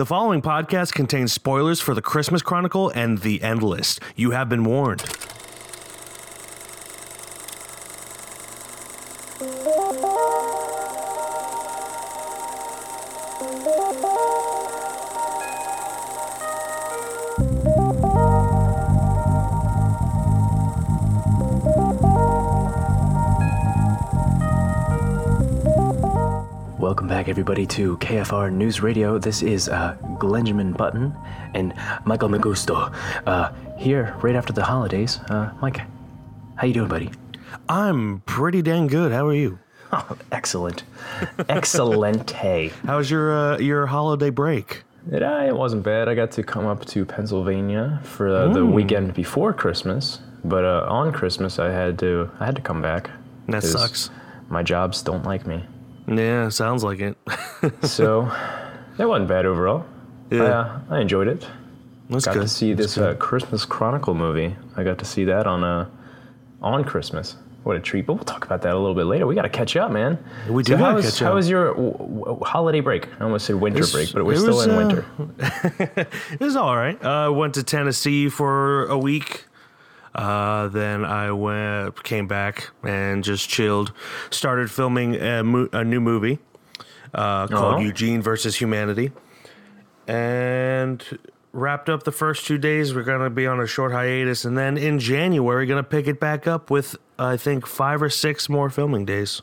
[0.00, 4.00] The following podcast contains spoilers for the Christmas Chronicle and the Endless.
[4.16, 5.02] You have been warned.
[27.40, 29.16] Everybody, to KFR News Radio.
[29.16, 31.16] This is uh, Glenjamin Button
[31.54, 31.72] and
[32.04, 32.94] Michael Magusto
[33.26, 35.18] uh, here right after the holidays.
[35.30, 35.80] Uh, Mike,
[36.56, 37.10] how you doing, buddy?
[37.66, 39.10] I'm pretty dang good.
[39.10, 39.58] How are you?
[39.92, 40.84] Oh, excellent,
[41.48, 42.70] excellente.
[42.86, 44.84] How was your uh, your holiday break?
[45.10, 46.08] It, uh, it wasn't bad.
[46.08, 50.86] I got to come up to Pennsylvania for uh, the weekend before Christmas, but uh,
[50.88, 53.10] on Christmas I had to I had to come back.
[53.48, 54.10] That sucks.
[54.48, 55.64] My jobs don't like me,
[56.10, 57.16] Yeah, sounds like it.
[57.82, 58.24] so
[58.96, 59.84] that wasn't bad overall.
[60.30, 60.42] Yeah.
[60.42, 61.46] I, uh, I enjoyed it.
[62.08, 62.42] That's got good.
[62.42, 64.56] to see this uh, Christmas Chronicle movie.
[64.76, 65.88] I got to see that on uh,
[66.60, 67.36] on Christmas.
[67.62, 68.06] What a treat!
[68.06, 69.26] But we'll talk about that a little bit later.
[69.26, 70.18] We got to catch up, man.
[70.48, 73.06] We do So how was, How was your w- w- holiday break?
[73.20, 75.06] I almost said winter was- break, but we're still was, in uh, winter.
[76.32, 77.02] It was all right.
[77.04, 79.44] I uh, went to Tennessee for a week.
[80.14, 83.92] Uh, then I went, came back and just chilled.
[84.30, 86.38] Started filming a, mo- a new movie
[87.14, 87.78] uh, called Oh.
[87.78, 89.12] Eugene versus Humanity,
[90.08, 91.18] and
[91.52, 92.94] wrapped up the first two days.
[92.94, 96.46] We're gonna be on a short hiatus, and then in January, gonna pick it back
[96.46, 99.42] up with I think five or six more filming days.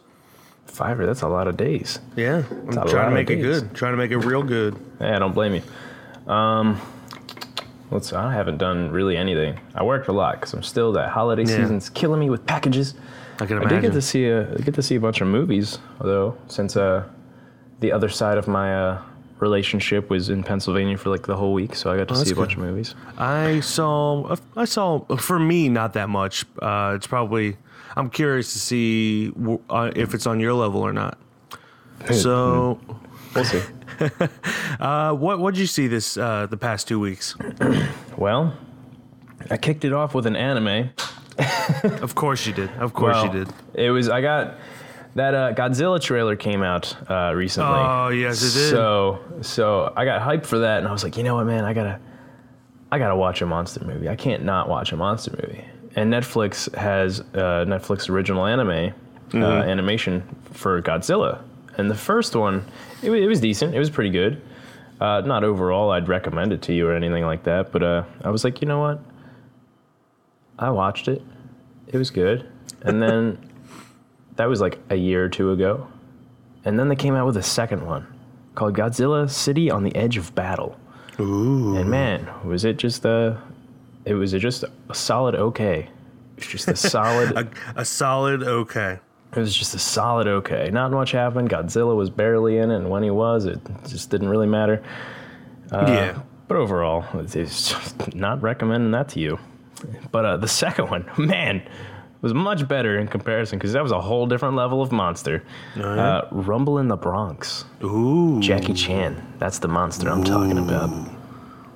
[0.67, 1.99] Fiverr, that's a lot of days.
[2.17, 3.73] Yeah, I'm trying to make it good.
[3.73, 4.75] Trying to make it real good.
[4.99, 6.31] Yeah, I don't blame you.
[6.31, 6.81] Um,
[7.91, 8.13] let's.
[8.13, 9.59] I haven't done really anything.
[9.75, 11.57] I worked a lot because I'm still that holiday Yeah.
[11.57, 12.93] season's killing me with packages.
[13.39, 13.77] I can imagine.
[13.77, 16.35] I did get to see a I get to see a bunch of movies though,
[16.47, 17.03] since uh,
[17.79, 19.01] the other side of my uh,
[19.39, 22.31] relationship was in Pennsylvania for like the whole week, so I got to Oh, see
[22.31, 22.95] a bunch of movies.
[23.17, 24.35] I saw.
[24.55, 25.01] I saw.
[25.17, 26.45] For me, not that much.
[26.61, 27.57] Uh, it's probably.
[27.95, 31.17] I'm curious to see w- uh, if it's on your level or not.
[32.13, 32.79] So,
[33.35, 33.61] We'll see.
[34.79, 37.35] uh, what what did you see this uh, the past two weeks?
[38.17, 38.55] well,
[39.49, 40.89] I kicked it off with an anime.
[42.01, 42.71] Of course you did.
[42.79, 43.49] Of course you did.
[43.73, 44.55] It was I got
[45.15, 47.69] that uh, Godzilla trailer came out uh, recently.
[47.69, 48.69] Oh yes, it did.
[48.71, 51.65] So so I got hyped for that, and I was like, you know what, man,
[51.65, 51.99] I gotta
[52.91, 54.09] I gotta watch a monster movie.
[54.09, 55.63] I can't not watch a monster movie.
[55.95, 58.93] And Netflix has uh, Netflix original anime
[59.33, 61.41] uh, animation for Godzilla,
[61.77, 62.65] and the first one
[63.01, 63.75] it, it was decent.
[63.75, 64.41] It was pretty good.
[64.99, 68.29] Uh, not overall, I'd recommend it to you or anything like that, but uh, I
[68.31, 68.99] was like, you know what?
[70.57, 71.21] I watched it.
[71.85, 72.49] It was good,
[72.81, 73.37] and then
[74.35, 75.87] that was like a year or two ago.
[76.65, 78.05] And then they came out with a second one
[78.55, 80.75] called Godzilla City on the Edge of Battle.
[81.19, 81.75] Ooh.
[81.77, 83.41] And man, was it just a
[84.05, 85.89] it was just a solid okay.
[86.35, 88.99] It was just a solid A, a solid okay.
[89.35, 90.69] It was just a solid okay.
[90.71, 91.49] Not much happened.
[91.49, 94.83] Godzilla was barely in it, and when he was, it just didn't really matter.
[95.71, 96.19] Uh, yeah.
[96.47, 99.37] But overall, it's it's just not recommending that to you.
[100.11, 101.61] But uh, the second one, man,
[102.21, 105.43] was much better in comparison because that was a whole different level of monster.
[105.75, 107.65] Uh, Rumble in the Bronx.
[107.83, 108.39] Ooh.
[108.39, 109.21] Jackie Chan.
[109.39, 110.89] That's the monster I'm talking about.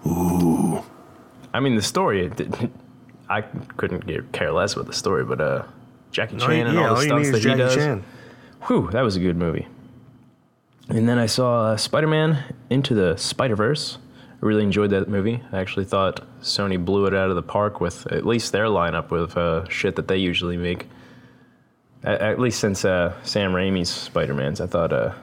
[0.07, 0.81] Ooh.
[1.53, 2.25] I mean, the story.
[2.25, 2.71] It, did-
[3.29, 5.63] I couldn't care less about the story, but uh,
[6.11, 7.75] Jackie All you- Chan and yeah, all all the stunts that is he Jackie does.
[7.75, 8.03] Chan.
[8.67, 9.67] Whew, that was a good movie.
[10.89, 13.97] And then I saw uh, Spider Man Into the Spider Verse.
[14.41, 15.41] I really enjoyed that movie.
[15.51, 19.09] I actually thought Sony blew it out of the park with at least their lineup
[19.09, 20.87] with uh, shit that they usually make.
[22.03, 25.13] At, at least since uh, Sam Raimi's Spider Man's, I thought uh,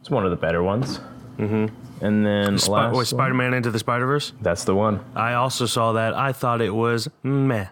[0.00, 1.00] it's one of the better ones.
[1.38, 1.74] Mm-hmm.
[2.04, 4.32] And then Spi- last wait, Spider-Man into the Spider-Verse.
[4.40, 5.04] That's the one.
[5.16, 6.14] I also saw that.
[6.14, 7.66] I thought it was meh.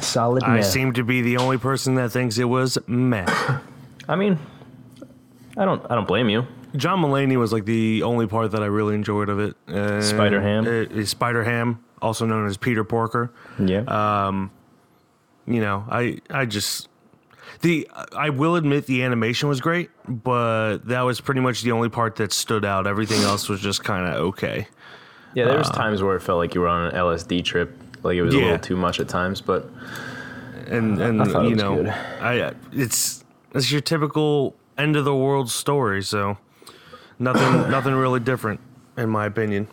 [0.00, 0.42] Solid.
[0.44, 0.62] I meh.
[0.62, 3.26] seem to be the only person that thinks it was meh.
[4.08, 4.38] I mean,
[5.56, 5.84] I don't.
[5.90, 6.46] I don't blame you.
[6.76, 9.54] John Mulaney was like the only part that I really enjoyed of it.
[9.68, 10.66] Uh, Spider-Ham?
[10.66, 13.30] it- Spider-Ham, also known as Peter Porker.
[13.58, 13.80] Yeah.
[14.26, 14.50] Um,
[15.46, 16.88] You know, I I just
[17.60, 21.88] the I will admit the animation was great, but that was pretty much the only
[21.90, 22.86] part that stood out.
[22.86, 24.66] Everything else was just kind of okay.
[25.34, 27.76] Yeah, there was times where it felt like you were on an LSD trip.
[28.02, 29.68] Like it was a little too much at times, but
[30.66, 31.88] And and I thought it you know, good.
[31.88, 36.38] I it's it's your typical end of the world story, so
[37.18, 38.60] nothing nothing really different
[38.96, 39.68] in my opinion.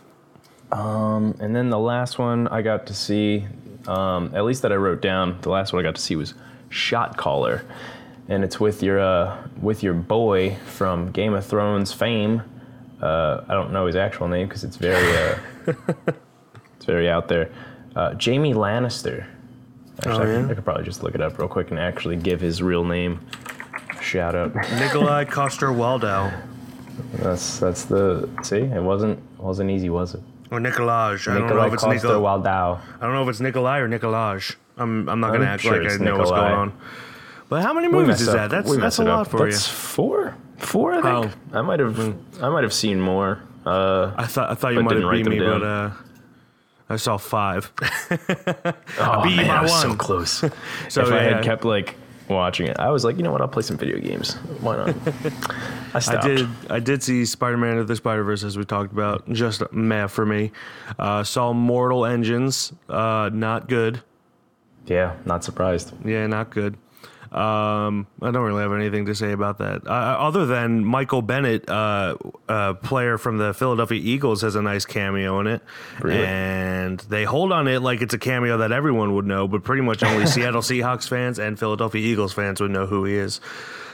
[0.72, 3.44] Um, and then the last one I got to see,
[3.88, 6.34] um, at least that I wrote down, the last one I got to see was
[6.68, 7.64] Shot Caller,
[8.28, 12.42] and it's with your uh, with your boy from Game of Thrones fame,
[13.02, 15.38] Uh, I don't know his actual name because it's very uh,
[16.76, 17.50] it's very out there.
[18.00, 19.26] Uh, Jamie Lannister.
[19.98, 20.50] Actually, Oh, I, could, yeah?
[20.50, 23.20] I could probably just look it up real quick and actually give his real name
[24.00, 24.54] shout out.
[24.54, 26.32] Nikolai Coster Waldau.
[27.14, 28.56] That's that's the see.
[28.60, 30.22] It wasn't wasn't easy, was it?
[30.50, 31.28] Or Nicolaj.
[31.28, 32.38] I don't know Nikolai if it's Coster Nicolai.
[32.38, 32.80] Waldau.
[33.00, 34.54] I don't know if it's Nikolai or Nicolaj.
[34.78, 36.72] I'm I'm not gonna I'm act sure like I know what's going on.
[37.50, 38.50] But how many movies is up- that?
[38.50, 39.74] That's that's a lot for That's you.
[39.74, 40.36] four.
[40.56, 41.34] Four, I think.
[41.52, 41.98] I might have.
[42.42, 43.42] I might have seen more.
[43.66, 45.90] Uh, I thought I thought you might have beat me, but uh,
[46.90, 47.72] I saw five.
[47.80, 50.44] oh beat man, by I was so close.
[50.88, 51.94] So if I had kept like
[52.28, 53.40] watching it, I was like, you know what?
[53.40, 54.34] I'll play some video games.
[54.60, 54.88] Why not?
[55.94, 59.28] I I did I did see Spider-Man of the Spider-Verse as we talked about.
[59.32, 60.50] Just meh for me.
[60.98, 62.72] Uh, saw Mortal Engines.
[62.88, 64.02] Uh, not good.
[64.86, 65.92] Yeah, not surprised.
[66.04, 66.76] Yeah, not good.
[67.32, 71.68] Um, I don't really have anything to say about that, uh, other than Michael Bennett,
[71.70, 72.16] uh,
[72.48, 75.62] uh, player from the Philadelphia Eagles, has a nice cameo in it,
[76.00, 76.24] Really?
[76.24, 79.82] and they hold on it like it's a cameo that everyone would know, but pretty
[79.82, 83.40] much only Seattle Seahawks fans and Philadelphia Eagles fans would know who he is.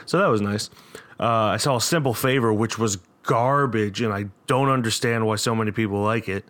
[0.07, 0.71] So that was nice.
[1.19, 5.53] Uh, I saw a Simple Favor, which was garbage, and I don't understand why so
[5.53, 6.43] many people like it.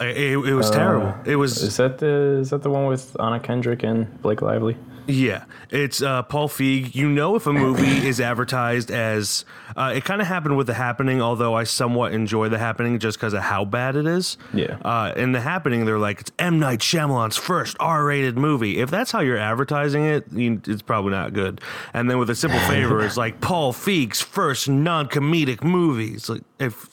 [0.00, 1.12] It, it was terrible.
[1.26, 4.76] It was Is that the is that the one with Anna Kendrick and Blake Lively?
[5.10, 6.94] Yeah, it's uh, Paul Feig.
[6.94, 10.74] You know, if a movie is advertised as, uh, it kind of happened with The
[10.74, 14.36] Happening, although I somewhat enjoy The Happening just because of how bad it is.
[14.52, 14.76] Yeah.
[14.84, 16.58] Uh, in The Happening, they're like, it's M.
[16.58, 18.80] Night Shyamalan's first R rated movie.
[18.80, 21.62] If that's how you're advertising it, you, it's probably not good.
[21.94, 26.12] And then with A Simple Favor, it's like Paul Feig's first non comedic movie.
[26.12, 26.86] It's like, if,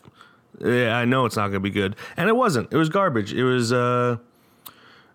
[0.62, 1.98] yeah, I know it's not going to be good.
[2.16, 2.72] And it wasn't.
[2.72, 3.34] It was garbage.
[3.34, 4.20] It was, uh,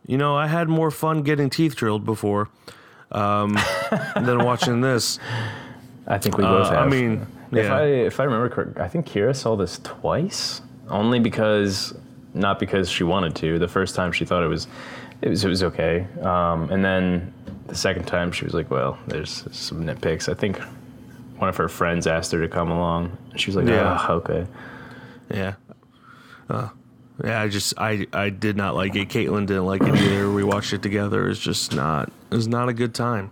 [0.07, 2.51] you know, I had more fun getting teeth drilled before
[3.13, 3.57] um,
[4.15, 5.19] than watching this.
[6.07, 6.87] I think we both Uh, have.
[6.87, 7.77] I mean, if yeah.
[7.77, 11.95] I if I remember correct, I think Kira saw this twice, only because
[12.35, 13.59] not because she wanted to.
[13.59, 14.67] The first time she thought it was
[15.23, 17.33] it was it was okay, um, and then
[17.67, 20.59] the second time she was like, "Well, there's some nitpicks." I think
[21.39, 23.17] one of her friends asked her to come along.
[23.37, 24.05] She was like, Yeah.
[24.09, 24.47] "Oh, okay."
[25.33, 25.55] Yeah.
[26.49, 26.69] Uh,
[27.25, 29.09] yeah, I just I I did not like it.
[29.09, 30.31] Caitlin didn't like it either.
[30.31, 31.29] We watched it together.
[31.29, 32.11] It's just not.
[32.31, 33.31] It was not a good time.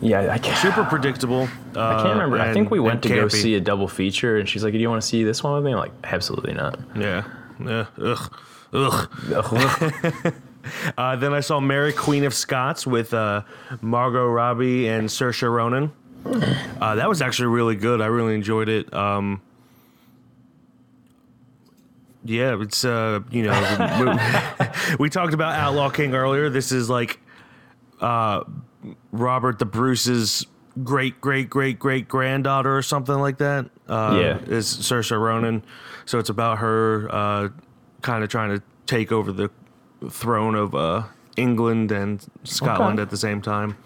[0.00, 0.58] Yeah, I can't.
[0.58, 1.48] Super predictable.
[1.74, 2.38] Uh, I can't remember.
[2.38, 4.90] I think we went to go see a double feature, and she's like, "Do you
[4.90, 7.24] want to see this one with me?" I'm like, "Absolutely not." Yeah.
[7.64, 7.86] Yeah.
[7.98, 8.36] Ugh.
[8.72, 9.10] Ugh.
[9.32, 10.34] Ugh.
[10.98, 13.42] Uh, then I saw Mary Queen of Scots with uh,
[13.80, 15.92] Margot Robbie and Saoirse Ronan.
[16.80, 18.00] Uh, that was actually really good.
[18.00, 18.92] I really enjoyed it.
[18.92, 19.40] Um,
[22.26, 24.16] yeah, it's uh, you know,
[24.98, 26.48] we talked about Outlaw King earlier.
[26.50, 27.18] This is like
[28.00, 28.44] uh,
[29.12, 30.46] Robert the Bruce's
[30.84, 33.70] great great great great granddaughter or something like that.
[33.88, 34.38] Uh, Yeah.
[34.54, 35.62] is Saoirse Ronan.
[36.04, 37.48] So it's about her uh,
[38.02, 39.50] kind of trying to take over the
[40.10, 41.04] throne of uh,
[41.36, 43.02] England and Scotland Okay.
[43.02, 43.76] at the same time.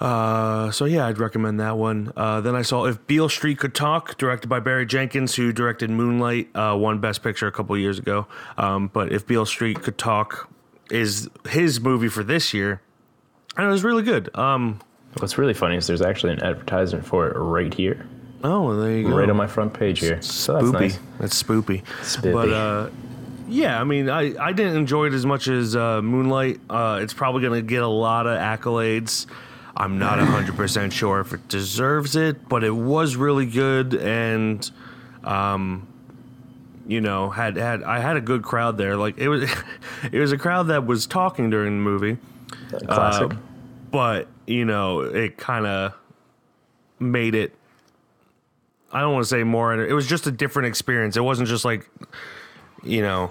[0.00, 2.12] Uh, so yeah, I'd recommend that one.
[2.16, 5.90] Uh, then I saw If Beale Street Could Talk, directed by Barry Jenkins, who directed
[5.90, 8.26] Moonlight, uh, won Best Picture a couple years ago.
[8.56, 10.48] Um, but If Beale Street Could Talk
[10.90, 12.80] is his movie for this year,
[13.56, 14.34] and it was really good.
[14.36, 14.80] Um,
[15.18, 18.06] What's really funny is there's actually an advertisement for it right here,
[18.42, 19.16] oh, there you go.
[19.16, 20.22] right on my front page here.
[20.22, 20.72] So that's spoopy.
[20.80, 20.98] nice.
[21.18, 21.84] That's spoopy.
[22.00, 22.32] Spoopy.
[22.32, 22.90] But uh,
[23.48, 26.60] yeah, I mean, I, I didn't enjoy it as much as uh, Moonlight.
[26.70, 29.26] Uh, it's probably going to get a lot of accolades.
[29.76, 34.70] I'm not 100% sure if it deserves it, but it was really good and
[35.24, 35.86] um
[36.86, 38.96] you know, had had I had a good crowd there.
[38.96, 39.48] Like it was
[40.12, 42.18] it was a crowd that was talking during the movie
[42.88, 43.32] Classic.
[43.32, 43.36] Uh,
[43.90, 45.94] but you know it kind of
[46.98, 47.54] made it
[48.92, 51.64] i don't want to say more it was just a different experience it wasn't just
[51.64, 51.88] like
[52.82, 53.30] you know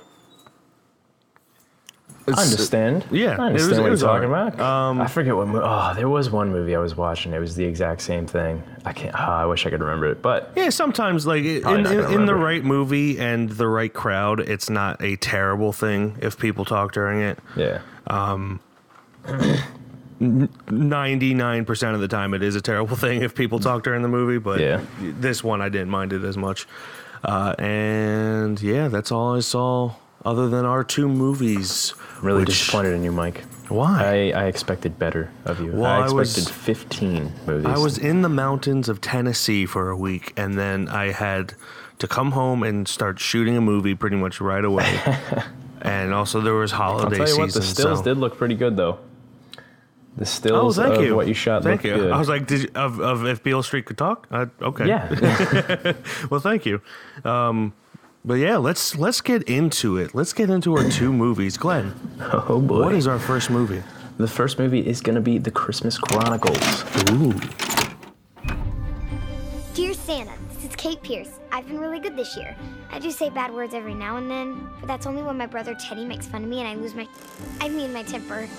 [2.37, 3.05] I understand.
[3.11, 4.53] yeah, I it was- understand it what was you're talking alright.
[4.53, 4.97] about.
[4.99, 5.47] I forget what.
[5.47, 7.33] Mo- oh, there was one movie I was watching.
[7.33, 8.61] It was the exact same thing.
[8.85, 9.15] I can't.
[9.15, 12.35] ah, I wish I could remember it, but yeah sometimes like in, in, in the
[12.35, 17.21] right movie and the right crowd it's not a terrible thing if people talk during
[17.21, 17.79] it yeah.
[18.07, 18.59] Um,
[20.19, 24.37] 99% of the time it is a terrible thing if people talk during the movie
[24.37, 24.81] but Yeah.
[25.01, 26.67] this one i didn't mind it as much
[27.23, 29.93] uh, and yeah that's all i saw
[30.25, 33.43] other than our two movies Really which- disappointed in you, Mike.
[33.69, 35.71] why I, I expected better of you.
[35.71, 37.65] Well, I I was- expected 15 movies.
[37.65, 41.53] I was in the mountains of Tennessee for a week, and then I had
[41.99, 44.99] to come home and start shooting a movie pretty much right away.
[45.81, 48.55] and also, there was I'll holiday tell you what, the stills so- did look pretty
[48.55, 48.99] good though.
[50.17, 51.15] The stills Oh, thank of you.
[51.15, 52.01] what you shot Thank look you.
[52.01, 52.11] good.
[52.11, 54.27] I was like, did you, of of if Beale Street could talk?
[54.31, 54.87] I, okay.
[54.87, 55.93] yeah.
[56.29, 56.81] Well, thank you.
[57.23, 57.71] Um,
[58.25, 60.13] but yeah, let's let's get into it.
[60.13, 61.57] Let's get into our two movies.
[61.57, 62.83] Glenn, oh boy.
[62.83, 63.83] what is our first movie?
[64.19, 66.83] the first movie is gonna be The Christmas Chronicles.
[67.11, 67.33] Ooh.
[69.73, 71.39] Dear Santa, this is Kate Pierce.
[71.53, 72.53] I've been really good this year.
[72.91, 75.73] I do say bad words every now and then, but that's only when my brother
[75.73, 77.07] Teddy makes fun of me and I lose my.
[77.61, 78.49] I mean, my temper.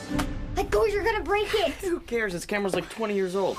[0.57, 1.73] Let go, you're gonna break it!
[1.83, 2.33] Who cares?
[2.33, 3.59] This camera's like 20 years old.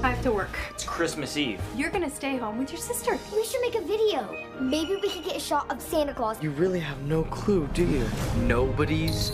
[0.00, 0.56] I have to work.
[0.70, 1.60] It's Christmas Eve.
[1.74, 3.18] You're gonna stay home with your sister.
[3.34, 4.32] We should make a video.
[4.60, 6.40] Maybe we could get a shot of Santa Claus.
[6.40, 8.06] You really have no clue, do you?
[8.42, 9.32] Nobody's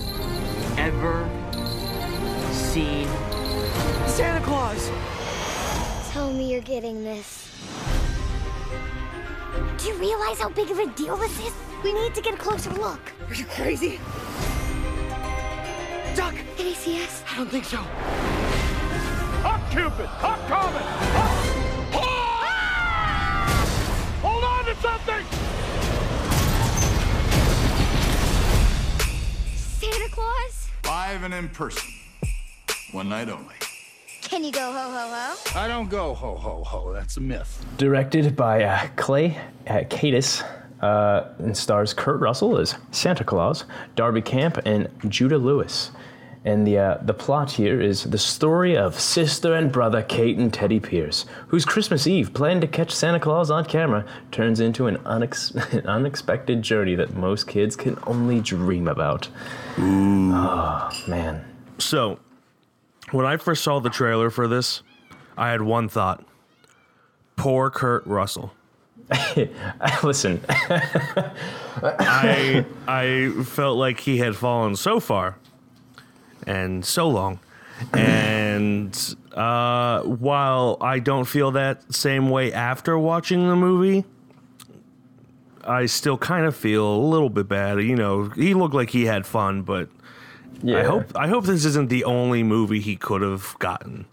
[0.79, 1.29] ever
[2.51, 3.07] seen
[4.07, 4.91] Santa Claus.
[6.13, 7.51] Tell me you're getting this.
[9.77, 11.53] Do you realize how big of a deal this is?
[11.83, 13.13] We need to get a closer look.
[13.29, 14.01] Are you crazy?
[16.17, 16.35] Duck!
[16.57, 17.23] Can I see us?
[17.31, 17.85] I don't think so.
[19.75, 20.07] Up, Cupid!
[20.23, 20.83] Up, Comet!
[20.83, 21.35] Up!
[21.95, 23.51] Ah!
[24.23, 25.27] Hold on to something!
[29.57, 30.69] Santa Claus?
[30.85, 31.91] Live and in person.
[32.93, 33.57] One night only.
[34.23, 35.35] Can you go ho ho ho?
[35.59, 36.93] I don't go ho ho ho.
[36.93, 37.67] That's a myth.
[37.77, 40.45] Directed by uh, Clay uh, Kaytis.
[40.83, 43.65] Uh, and stars Kurt Russell as Santa Claus,
[43.97, 45.91] Darby Camp, and Judah Lewis.
[46.47, 50.53] And the uh, the plot here is the story of sister and brother Kate and
[50.53, 54.99] Teddy Pierce, whose Christmas Eve plan to catch Santa Claus on camera turns into an,
[54.99, 59.29] unex- an unexpected journey that most kids can only dream about.
[59.79, 61.47] Oh man,
[61.79, 62.19] So,
[63.11, 64.83] when I first saw the trailer for this,
[65.39, 66.23] I had one thought:
[67.37, 68.53] poor Kurt Russell.
[70.03, 70.43] listen,
[71.83, 75.39] I I felt like he had fallen so far
[76.47, 77.41] and so long.
[77.93, 84.05] And uh, while I don't feel that same way after watching the movie,
[85.65, 87.83] I still kind of feel a little bit bad.
[87.83, 89.89] You know, he looked like he had fun, but
[90.63, 90.79] yeah.
[90.79, 94.07] I hope I hope this isn't the only movie he could have gotten.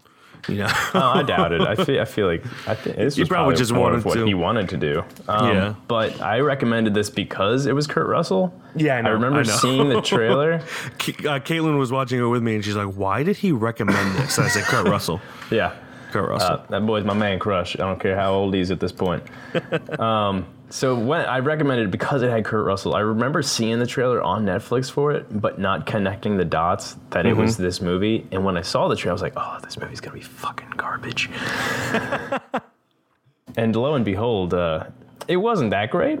[0.48, 1.60] You know, Oh, I doubt it.
[1.60, 4.14] I feel, I feel like I think this was probably just more of wanted what
[4.22, 4.26] to.
[4.26, 5.04] he wanted to do.
[5.28, 5.74] Um, Yeah.
[5.86, 8.52] But I recommended this because it was Kurt Russell.
[8.74, 10.60] Yeah, I know, remember I seeing the trailer.
[10.98, 14.16] K- uh, Caitlin was watching it with me, and she's like, "Why did he recommend
[14.16, 15.20] this?" And I said, "Kurt Russell."
[15.50, 15.74] yeah.
[16.10, 16.54] Kurt Russell.
[16.54, 17.74] Uh, that boy's my man crush.
[17.76, 19.22] I don't care how old he is at this point.
[20.00, 23.86] um, so when I recommended it because it had Kurt Russell, I remember seeing the
[23.86, 28.26] trailer on Netflix for it, but not connecting the dots that it was this movie.
[28.32, 30.70] And when I saw the trailer, I was like, "Oh, this movie's gonna be fucking
[30.78, 31.28] garbage."
[33.56, 34.84] and lo and behold, uh,
[35.28, 36.20] it wasn't that great.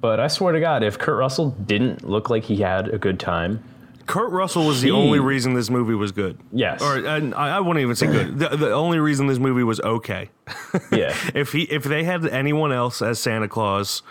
[0.00, 3.18] But I swear to God, if Kurt Russell didn't look like he had a good
[3.18, 3.64] time,
[4.06, 6.38] Kurt Russell was the He- only reason this movie was good.
[6.52, 6.82] Yes.
[6.82, 8.38] Or and I, I wouldn't even say good.
[8.38, 10.30] The, the only reason this movie was okay.
[10.92, 14.02] yeah, If he if they had anyone else as Santa Claus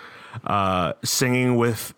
[0.46, 1.94] uh, singing with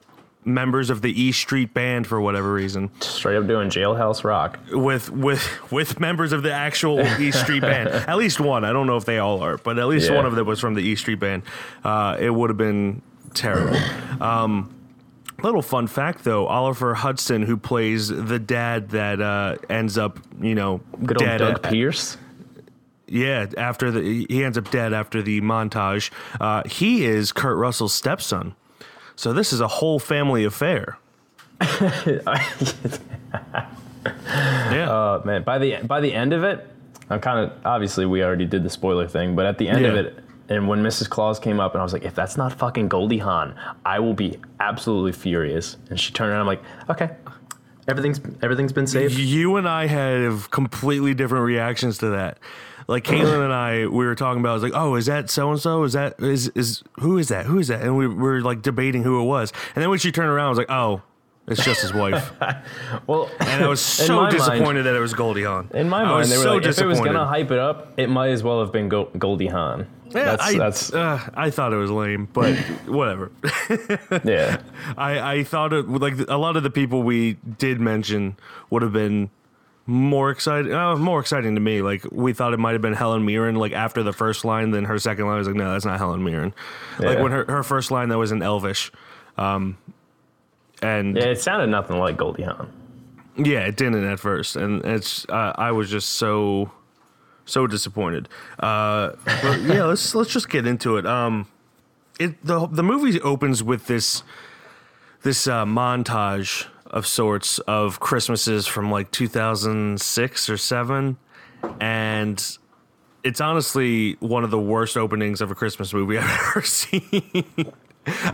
[0.45, 4.59] members of the E Street Band for whatever reason, straight up doing Jailhouse Rock.
[4.71, 8.65] with with with members of the actual E Street Band, at least one.
[8.65, 10.15] I don't know if they all are, but at least Yeah.
[10.17, 11.43] one of them was from the E Street Band.
[11.83, 13.01] Uh, it would have been
[13.33, 13.77] terrible.
[14.21, 14.73] Um,
[15.43, 20.55] little fun fact though, Oliver Hudson, who plays the dad that uh, ends up, you
[20.55, 22.17] know, Good old dead Doug at- Pierce.
[23.07, 26.09] Yeah, after the he ends up dead after the montage.
[26.41, 28.55] Uh, he is Kurt Russell's stepson,
[29.15, 30.97] so this is a whole family affair.
[34.01, 36.67] yeah, Uh, man, by the by the end of it,
[37.09, 39.95] I'm kind of obviously we already did the spoiler thing, but at the end of
[39.95, 41.09] it, and when Mrs.
[41.09, 44.13] Claus came up, and I was like, if that's not fucking Goldie Hawn, I will
[44.13, 45.77] be absolutely furious.
[45.89, 47.15] And she turned around, I'm like, okay,
[47.88, 49.17] everything's everything's been saved.
[49.17, 52.39] you and I have completely different reactions to that.
[52.88, 54.51] Like Caitlin and I, we were talking about.
[54.51, 55.83] I was like, "Oh, is that so and so?
[55.83, 57.45] Is that is is who is that?
[57.45, 59.53] Who is that?" And we were like debating who it was.
[59.73, 61.01] And then when she turned around, I was like, "Oh,
[61.47, 62.31] it's just his wife."
[63.07, 65.69] Well, And I was so my mind- disappointed that it was Goldie Hawn.
[65.73, 68.09] In my mind, they were so like, if it was gonna hype it up, it
[68.09, 69.88] might as well have been Go- Goldie Hawn.
[70.09, 72.55] Yeah, that's I, that's uh, I thought it was lame, but
[72.88, 73.31] whatever.
[74.23, 74.62] yeah.
[74.97, 78.38] I, I thought it like a lot of the people we did mention
[78.69, 79.31] would have been
[79.85, 80.71] more exciting.
[80.71, 81.81] Uh, more exciting to me.
[81.81, 83.55] Like we thought it might have been Helen Mirren.
[83.55, 86.23] Like after the first line, then her second line was like, no, that's not Helen
[86.23, 86.53] Mirren.
[87.00, 88.91] Like when her, her first line that was in Elvish,
[89.38, 89.77] um,
[90.83, 92.71] and Yeah, it sounded nothing like Goldie Hawn.
[93.37, 96.71] yeah, it didn't at first, and it's uh, I was just so
[97.45, 98.29] so disappointed.
[98.59, 101.05] Uh, but yeah, let's let's just get into it.
[101.05, 101.47] Um,
[102.19, 104.23] it the the movie opens with this
[105.23, 111.17] this uh, montage of sorts of Christmases from like 2006 or seven,
[111.79, 112.57] and
[113.23, 117.01] it's honestly one of the worst openings of a Christmas movie I've ever seen.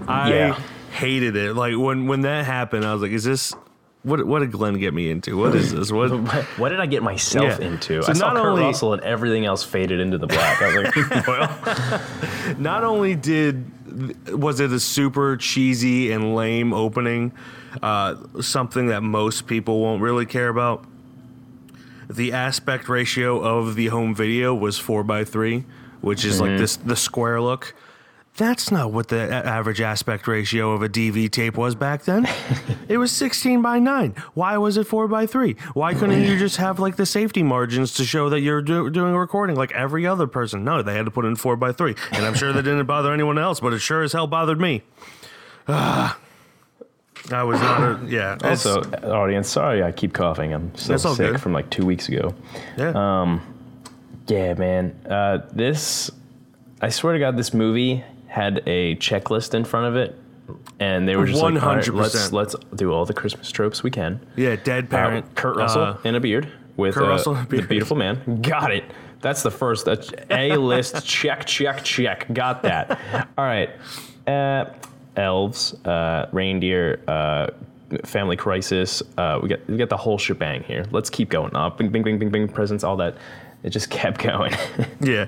[0.08, 0.62] I Yeah.
[0.92, 1.54] Hated it.
[1.56, 3.54] Like when when that happened, I was like, "Is this
[4.04, 4.26] what?
[4.26, 5.38] What did Glenn get me into?
[5.38, 5.92] What is this?
[5.92, 6.12] What?"
[6.58, 7.68] What did I get myself Yeah.
[7.68, 8.02] into?
[8.04, 10.62] So I saw not Kurt only- Russell and everything else faded into the black.
[10.62, 12.02] I was like, well,
[12.58, 13.66] not only did
[14.32, 17.32] was it a super cheesy and lame opening,
[17.82, 20.86] uh, something that most people won't really care about.
[22.10, 25.66] The aspect ratio of the home video was four by three,
[26.02, 27.76] which is like this the square look.
[28.40, 32.26] That's not what the average aspect ratio of a DV tape was back then.
[32.88, 34.16] it was 16 by 9.
[34.34, 35.58] Why was it 4 by 3?
[35.74, 39.14] Why couldn't you just have like the safety margins to show that you're do- doing
[39.14, 40.64] a recording like every other person?
[40.64, 41.94] No, they had to put in 4 by 3.
[42.14, 44.84] And I'm sure that didn't bother anyone else, but it sure as hell bothered me.
[45.68, 46.18] Ah.
[47.34, 48.38] I was not a, yeah.
[48.42, 50.54] also, audience, sorry I keep coughing.
[50.54, 51.42] I'm so sick good.
[51.42, 52.34] from like two weeks ago.
[52.78, 52.94] yeah.
[52.96, 53.42] Um,
[54.28, 54.98] Yeah, man.
[55.06, 56.10] Uh, this,
[56.82, 60.16] I swear to God, this movie had a checklist in front of it,
[60.80, 61.94] and they were just like, all right, 100%.
[61.96, 64.20] let's let's do all the Christmas tropes we can.
[64.38, 65.36] yeah, dead Uh, parent.
[65.36, 67.70] Kurt Russell uh, in a beard with Kurt uh, Russell in a the beard.
[67.70, 68.42] beautiful man.
[68.42, 68.84] Got it.
[69.22, 69.84] That's the first.
[69.86, 71.06] That's a list.
[71.06, 72.32] check, check, check.
[72.32, 73.28] Got that.
[73.38, 73.70] All right.
[74.26, 74.72] Uh,
[75.18, 77.48] elves, uh, reindeer, uh,
[78.06, 79.02] family crisis.
[79.18, 80.86] Uh, we got we got the whole shebang here.
[80.92, 81.54] Let's keep going.
[81.56, 82.48] Uh, bing, bing, bing, bing, bing.
[82.48, 83.16] Presents, all that.
[83.64, 84.54] It just kept going.
[85.02, 85.26] Yeah.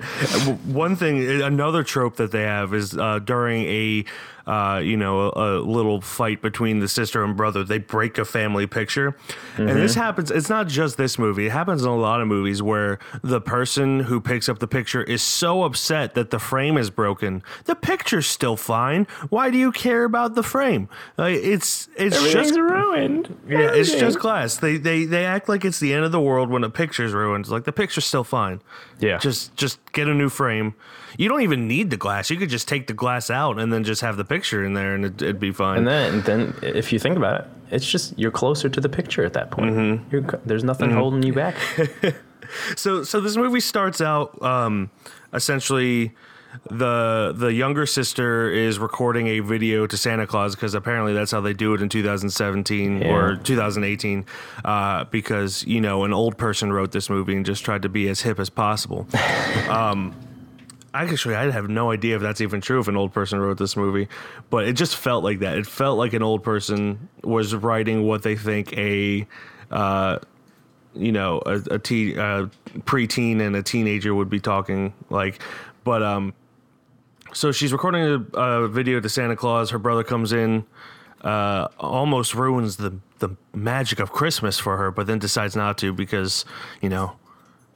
[0.66, 4.04] One thing, another trope that they have is uh, during a,
[4.46, 8.24] uh, you know, a, a little fight between the sister and brother, they break a
[8.24, 9.16] family picture.
[9.56, 12.62] And this happens, it's not just this movie, it happens in a lot of movies
[12.62, 16.90] where the person who picks up the picture is so upset that the frame is
[16.90, 17.42] broken.
[17.64, 19.06] The picture's still fine.
[19.28, 20.88] Why do you care about the frame?
[21.16, 23.38] Like, it's it's just ruined.
[23.48, 24.56] yeah, it's just glass.
[24.56, 27.48] They they they act like it's the end of the world when a picture's ruined.
[27.48, 28.60] Like the picture's still fine.
[28.98, 29.18] Yeah.
[29.18, 30.74] Just just get a new frame.
[31.18, 32.30] You don't even need the glass.
[32.30, 34.94] You could just take the glass out and then just have the picture in there,
[34.94, 35.78] and it, it'd be fine.
[35.78, 39.24] And then, then, if you think about it, it's just you're closer to the picture
[39.24, 39.74] at that point.
[39.74, 40.36] Mm-hmm.
[40.46, 41.56] There's nothing holding you back.
[42.76, 44.90] so so this movie starts out um,
[45.32, 46.12] essentially
[46.70, 51.40] the the younger sister is recording a video to Santa Claus because apparently that's how
[51.40, 54.26] they do it in 2017 or 2018
[54.64, 58.08] uh, because you know an old person wrote this movie and just tried to be
[58.08, 59.06] as hip as possible.
[59.70, 60.14] um,
[60.94, 63.76] actually, I have no idea if that's even true if an old person wrote this
[63.76, 64.08] movie,
[64.50, 65.58] but it just felt like that.
[65.58, 69.26] It felt like an old person was writing what they think a
[69.70, 70.18] uh,
[70.94, 72.46] you know a, a uh,
[72.80, 75.40] preteen and a teenager would be talking like
[75.84, 76.34] but um
[77.32, 78.02] so she's recording
[78.34, 80.64] a, a video to santa claus her brother comes in
[81.22, 85.92] uh almost ruins the the magic of christmas for her but then decides not to
[85.92, 86.44] because
[86.80, 87.16] you know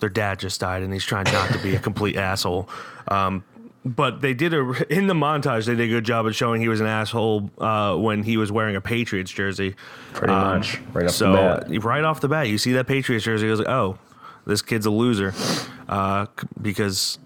[0.01, 2.69] their dad just died and he's trying not to be a complete asshole
[3.09, 3.45] um
[3.87, 6.69] but they did a in the montage they did a good job of showing he
[6.69, 9.77] was an asshole uh, when he was wearing a Patriots jersey.
[10.13, 11.85] Pretty much, right off the so bat.
[11.85, 13.47] right off the bat, you see that Patriots jersey.
[13.47, 13.97] I was like, oh,
[14.45, 15.35] this kid's a loser,
[15.89, 16.27] uh,
[16.61, 17.19] because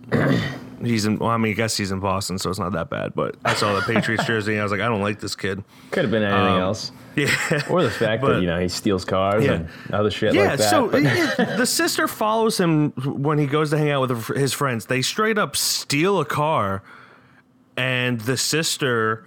[0.82, 1.18] he's in.
[1.18, 3.14] Well, I mean, I guess he's in Boston, so it's not that bad.
[3.14, 5.62] But I saw the Patriots jersey, and I was like, I don't like this kid.
[5.90, 6.92] Could have been anything um, else.
[7.16, 7.26] Yeah,
[7.68, 9.54] Or the fact But- that, you know, he steals cars Yeah.
[9.54, 10.50] and other shit yeah.
[10.50, 10.70] like that.
[10.70, 14.86] so it- the sister follows him when he goes to hang out with his friends.
[14.86, 16.84] They straight up steal a car,
[17.76, 19.24] and the sister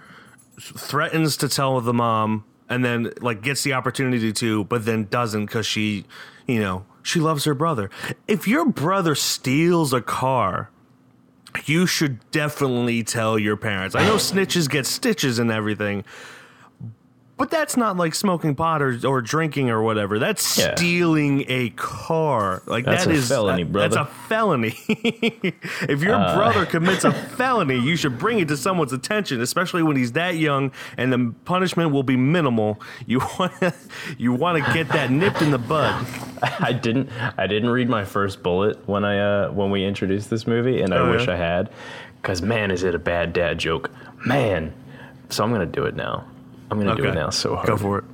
[0.58, 5.46] threatens to tell the mom and then like gets the opportunity to but then doesn't
[5.46, 6.04] because she
[6.46, 7.90] you know she loves her brother
[8.28, 10.70] if your brother steals a car
[11.66, 13.94] you should definitely tell your parents.
[13.94, 16.04] I know snitches get stitches and everything
[17.36, 20.18] but that's not like smoking pot or, or drinking or whatever.
[20.18, 20.74] That's Yeah.
[20.76, 22.62] stealing a car.
[22.66, 23.88] Like That's that a is- felony, that- brother.
[23.96, 24.74] That's a felony.
[24.88, 26.34] if your Uh.
[26.36, 30.36] brother commits a felony, you should bring it to someone's attention, especially when he's that
[30.36, 32.80] young, and the punishment will be minimal.
[33.06, 33.52] You want
[34.18, 36.06] you want to get that nipped in the bud.
[36.60, 40.46] I didn't I didn't read my first bullet when I uh when we introduced this
[40.46, 41.34] movie and I Oh, wish yeah?
[41.34, 41.70] I had
[42.22, 43.90] cuz man is it a bad dad joke.
[44.24, 44.72] Man.
[45.30, 46.24] So I'm going to do it now.
[46.74, 47.66] I'm going to do it now so hard.
[47.66, 48.04] Go for it.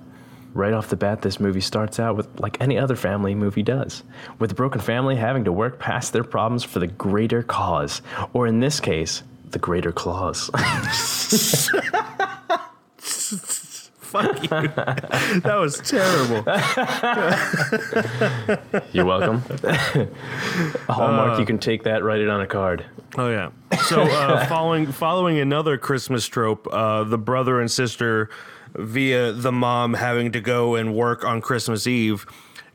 [0.52, 4.02] Right off the bat, this movie starts out with like any other family movie does,
[4.40, 8.48] with the broken family having to work past their problems for the greater cause, or
[8.48, 10.50] in this case, the greater clause.
[14.10, 14.48] Fuck you.
[14.48, 16.42] that was terrible.
[18.92, 19.40] You're welcome.
[20.88, 22.84] Hallmark, you can take that, write it on a card.
[23.16, 23.50] Oh yeah.
[23.84, 28.30] So uh, following following another Christmas trope, uh, the brother and sister
[28.74, 32.26] via the mom having to go and work on Christmas Eve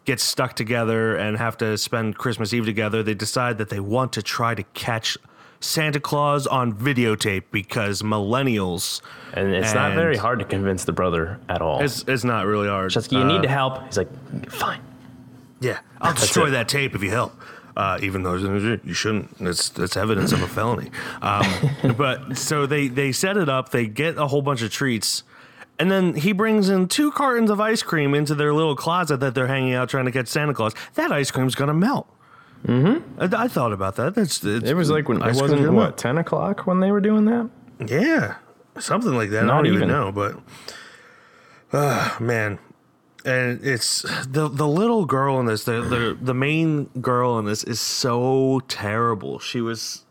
[0.06, 3.04] get stuck together and have to spend Christmas Eve together.
[3.04, 5.18] They decide that they want to try to catch
[5.60, 9.02] Santa Claus on videotape because millennials.
[9.34, 11.82] And it's not very hard to convince the brother at all.
[11.82, 12.92] It's, it's not really hard.
[12.92, 13.84] just you Uh, need to help.
[13.86, 14.82] He's like, fine.
[15.62, 17.34] Yeah, I'll destroy that tape if you help.
[17.78, 19.36] Uh, even though you shouldn't.
[19.42, 20.92] It's that's evidence of a felony.
[21.22, 21.46] Um,
[21.98, 23.70] but so they they set it up.
[23.70, 25.24] They get a whole bunch of treats,
[25.78, 29.36] and then he brings in two cartons of ice cream into their little closet that
[29.36, 30.74] they're hanging out trying to catch Santa Claus.
[30.94, 32.08] That ice cream's gonna melt.
[32.66, 33.22] Mm-hmm.
[33.22, 34.16] I, I thought about that.
[34.16, 37.26] That's it's, It was like when cream's wasn't what ten o'clock when they were doing
[37.26, 37.50] that.
[37.88, 38.36] Yeah,
[38.80, 39.44] something like that.
[39.44, 39.88] I don't even even.
[39.90, 40.38] know, but
[41.74, 42.60] uh, man,
[43.26, 47.64] and it's the the little girl in this the, the the main girl in this
[47.64, 50.04] is so terrible she was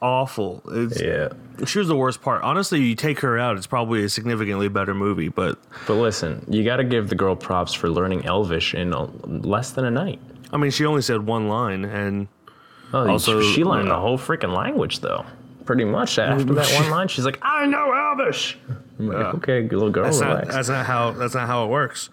[0.00, 1.28] awful it's, Yeah.
[1.66, 4.94] she was the worst part honestly you take her out it's probably a significantly better
[4.94, 8.92] movie but But listen, you got to give the girl props for learning Elvish in
[8.92, 10.20] a, less than a night.
[10.52, 12.28] I mean she only said one line and
[12.90, 15.26] Oh, Also, she learned uh, the whole freaking language though.
[15.66, 18.56] Pretty much after that one line, she's like, "I know Elvish."
[18.98, 20.54] I'm like, okay, little girl, that's not relax.
[20.54, 22.08] that's not how that's not how it works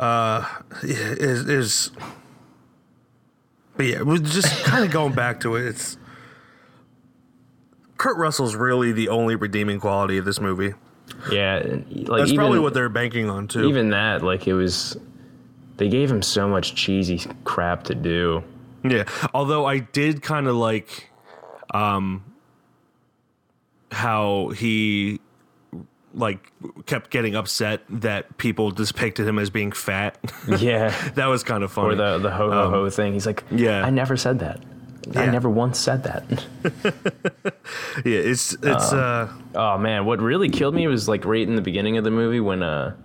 [0.00, 0.44] uh
[0.82, 1.90] is is
[3.76, 5.96] but yeah we're just kind of going back to it it's
[7.98, 10.72] Kurt Russell's really the only redeeming quality of this movie.
[11.30, 11.86] yeah, like
[12.20, 13.68] That's even, probably what they're banking on too.
[13.68, 14.96] even that, like it was.
[15.80, 18.44] They gave him so much cheesy crap to do.
[18.84, 19.04] Yeah.
[19.32, 21.08] Although I did kind of like
[21.72, 22.22] um
[23.90, 25.20] how he
[26.12, 26.52] like
[26.84, 30.18] kept getting upset that people depicted him as being fat.
[30.58, 31.94] Yeah, that was kind of funny.
[31.94, 33.14] or the the ho ho ho thing.
[33.14, 33.82] He's like, yeah.
[33.82, 34.60] I never said that.
[35.16, 36.24] I never once said that.
[38.04, 41.62] yeah, it's it's uh Oh man, what really killed me was like right in the
[41.62, 42.96] beginning of the movie when uh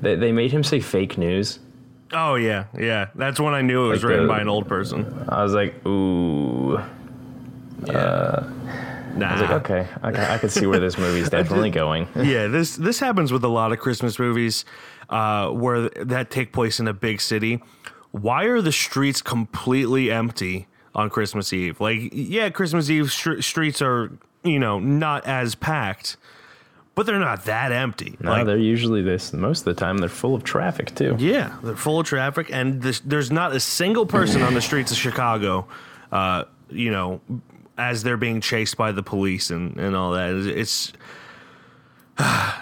[0.00, 1.58] they, they made him say fake news.
[2.12, 3.08] oh yeah, yeah.
[3.14, 5.26] That's when I knew it was Like written the- by an old person.
[5.28, 6.78] I was like, ooh.
[7.82, 9.30] Nah.
[9.30, 12.06] I was like, okay, I, ca- I could see where this movie's definitely going.
[12.16, 14.64] yeah, this this happens with a lot of Christmas movies
[15.10, 17.60] uh, where that take place in a big city.
[18.12, 21.80] Why are the streets completely empty on Christmas Eve?
[21.80, 24.12] Like, yeah, Christmas Eve str- streets are
[24.44, 26.16] you know not as packed,
[26.98, 28.16] but they're not that empty.
[28.18, 29.32] No, like, they're usually this.
[29.32, 31.14] Most of the time, they're full of traffic too.
[31.20, 34.90] yeah, they're full of traffic, and this, there's not a single person on the streets
[34.90, 35.68] of Chicago.
[36.10, 37.20] Uh, you know,
[37.76, 40.34] as they're being chased by the police and, and all that.
[40.34, 40.92] It's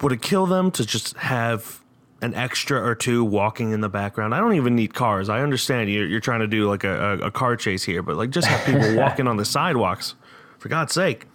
[0.00, 1.82] would it kill them to just have
[2.22, 4.32] an extra or two walking in the background?
[4.32, 5.28] I don't even need cars.
[5.28, 8.14] I understand you're, you're trying to do like a, a, a car chase here, but
[8.14, 10.14] like just have people walking on the sidewalks,
[10.60, 11.26] for God's sake.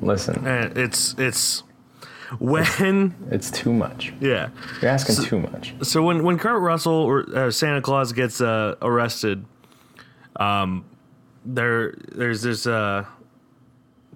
[0.00, 1.62] Listen, And it's it's
[2.38, 4.12] when it's too much.
[4.20, 4.50] yeah.
[4.82, 5.74] You're asking too much.
[5.82, 9.44] So when when Kurt Russell or uh, Santa Claus gets uh, arrested,
[10.36, 10.84] um,
[11.44, 13.04] there there's this uh,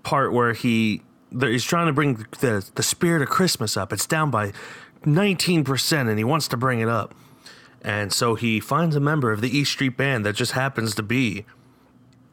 [0.03, 1.03] part where he
[1.33, 3.93] there, he's trying to bring the the spirit of Christmas up.
[3.93, 4.53] It's down by
[5.05, 7.15] nineteen percent, and he wants to bring it up.
[7.83, 11.03] And so he finds a member of the East Street Band that just happens to
[11.03, 11.47] be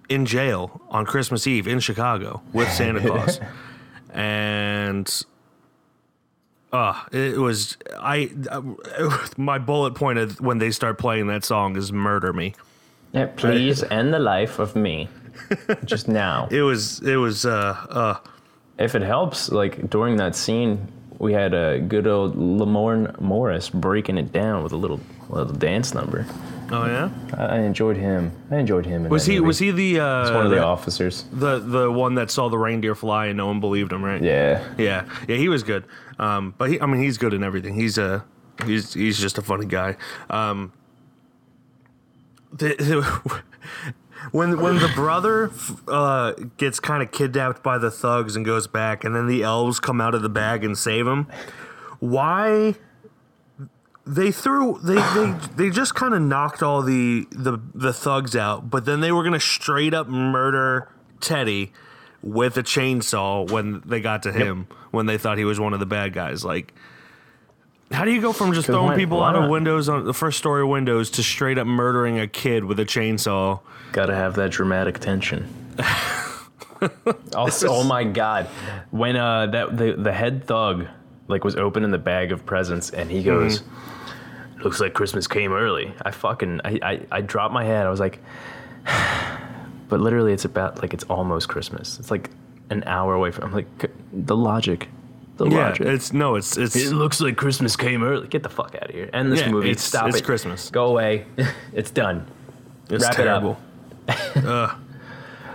[0.10, 3.40] in jail on Christmas Eve in Chicago with Santa Claus,
[4.14, 5.26] and
[6.72, 8.32] uh, it was I.
[8.50, 12.54] Uh, my bullet point of when they start playing that song is "Murder Me."
[13.14, 15.08] Yeah, please end the life of me.
[15.86, 16.48] Just now.
[16.52, 17.00] It was.
[17.02, 17.46] It was.
[17.46, 17.78] Uh.
[17.90, 18.20] Uh.
[18.78, 24.18] If it helps, like during that scene, we had a good old Lamorne Morris breaking
[24.18, 26.26] it down with a little little dance number.
[26.70, 27.10] Oh yeah.
[27.38, 28.32] I, I enjoyed him.
[28.52, 29.06] I enjoyed him.
[29.06, 29.38] In Was that he?
[29.40, 29.48] movie.
[29.48, 30.00] Was he the?
[30.00, 31.26] Uh, He's one of the the, officers.
[31.32, 34.22] the the one that saw the reindeer fly and no one believed him, right?
[34.22, 34.64] Yeah.
[34.78, 35.06] Yeah.
[35.28, 35.36] Yeah.
[35.38, 35.86] He was good.
[36.20, 36.54] Um.
[36.58, 36.82] But he.
[36.82, 37.76] I mean, he's good in everything.
[37.76, 38.26] He's a.
[38.66, 39.96] He's he's just a funny guy.
[40.30, 40.74] Um.
[42.52, 43.44] The, the,
[44.32, 45.52] when when the brother
[45.88, 49.80] uh, gets kind of kidnapped by the thugs and goes back, and then the elves
[49.80, 51.28] come out of the bag and save him.
[52.00, 52.76] Why?
[54.08, 58.70] They threw they they, they just kind of knocked all the, the the thugs out,
[58.70, 60.90] but then they were gonna straight up murder
[61.20, 61.72] Teddy
[62.22, 65.80] with a chainsaw when they got to him when they thought he was one of
[65.80, 66.44] the bad guys.
[66.44, 66.74] Like,
[67.92, 70.14] how do you go from just throwing why- people why out of windows on the
[70.14, 73.60] first story windows to straight up murdering a kid with a chainsaw?
[73.92, 75.48] Gotta have that dramatic tension.
[77.36, 78.48] also, oh my god,
[78.92, 80.88] when uh that the the head thug
[81.28, 83.64] like was opening the bag of presents and he goes,
[84.64, 87.86] "Looks like Christmas came early." I fucking I I, I dropped my head.
[87.86, 88.20] I was like,
[89.90, 92.00] but literally, it's about like it's almost Christmas.
[92.00, 92.30] It's like
[92.70, 93.46] an hour away from.
[93.46, 93.68] I'm like,
[94.12, 94.90] the logic,
[95.38, 95.88] the Yeah, logic.
[95.88, 98.28] it's no, it's it's it looks like Christmas came early.
[98.28, 99.10] Get the fuck out of here.
[99.14, 99.70] End this Yeah, movie.
[99.72, 100.24] it's- Stop it's it.
[100.26, 100.70] Christmas.
[100.70, 101.26] Go away.
[101.74, 102.26] it's done.
[102.90, 103.58] it's wrap it up.
[104.08, 104.78] terrible.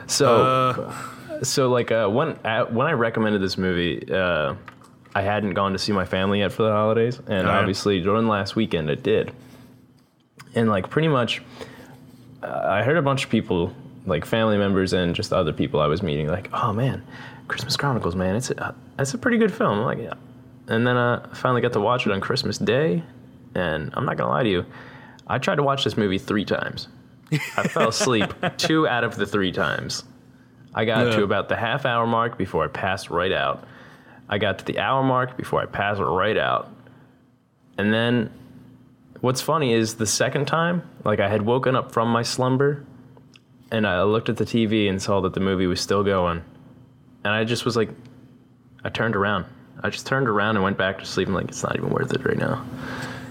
[0.09, 4.55] So, Uh, so like uh, when uh, when I recommended this movie, uh,
[5.15, 7.61] I hadn't gone to see my family yet for the holidays, and Alright.
[7.61, 9.33] obviously during last weekend it did.
[10.55, 11.43] And like pretty much,
[12.43, 13.75] uh, I heard a bunch of people,
[14.07, 17.03] like family members and just other people I was meeting, like, "Oh man,
[17.49, 20.15] Christmas Chronicles, man, it's a, it's a pretty good film." I'm like, "Yeah,"
[20.69, 23.03] and then uh, I finally got to watch it on Christmas Day,
[23.55, 24.67] and I'm not gonna lie to you,
[25.27, 26.89] I tried to watch this movie three times.
[27.57, 30.05] I fell asleep two out of the three times.
[30.75, 31.17] I got Yeah.
[31.17, 33.65] to about the half hour mark before I passed right out.
[34.33, 36.73] I got to the hour mark before I passed right out.
[37.77, 38.33] And then
[39.21, 42.83] what's funny is the second time, like I had woken up from my slumber
[43.71, 46.43] and I looked at the TV and saw that the movie was still going.
[47.25, 47.91] And I just was like,
[48.83, 49.45] I turned around.
[49.83, 51.29] I just turned around and went back to sleep.
[51.29, 52.65] I'm like, it's not even worth it right now.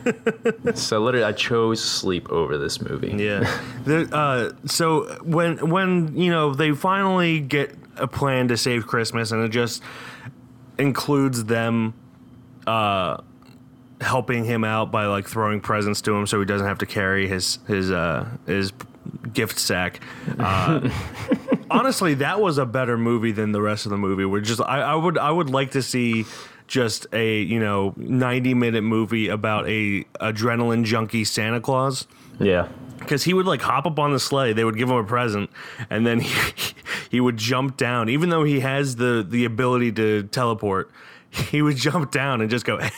[0.75, 3.15] so literally, I chose sleep over this movie.
[3.17, 3.61] Yeah.
[3.85, 9.31] There, uh, so when when you know they finally get a plan to save Christmas,
[9.31, 9.81] and it just
[10.77, 11.93] includes them
[12.67, 13.17] uh,
[13.99, 17.27] helping him out by like throwing presents to him, so he doesn't have to carry
[17.27, 18.73] his his uh, his
[19.33, 19.99] gift sack.
[20.39, 20.89] Uh,
[21.71, 24.25] honestly, that was a better movie than the rest of the movie.
[24.25, 26.25] We're just I, I would I would like to see
[26.67, 32.07] just a you know 90 minute movie about a adrenaline junkie Santa Claus
[32.39, 32.69] Yeah.
[33.01, 35.49] Because he would like hop up on the sleigh they would give him a present
[35.89, 36.73] and then he,
[37.09, 40.89] he would jump down even though he has the the ability to teleport
[41.29, 42.79] he would jump down and just go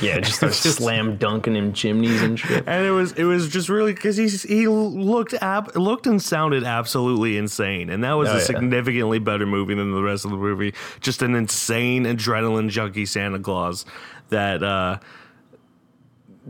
[0.00, 2.62] Yeah, just start slam dunking in chimneys and shit.
[2.68, 6.62] and it was it was just really because he's he looked ab- looked and sounded
[6.62, 8.44] absolutely insane and that was Oh, a yeah.
[8.44, 13.40] significantly better movie than the rest of the movie just an insane adrenaline junkie santa
[13.40, 13.84] claus
[14.28, 14.98] that uh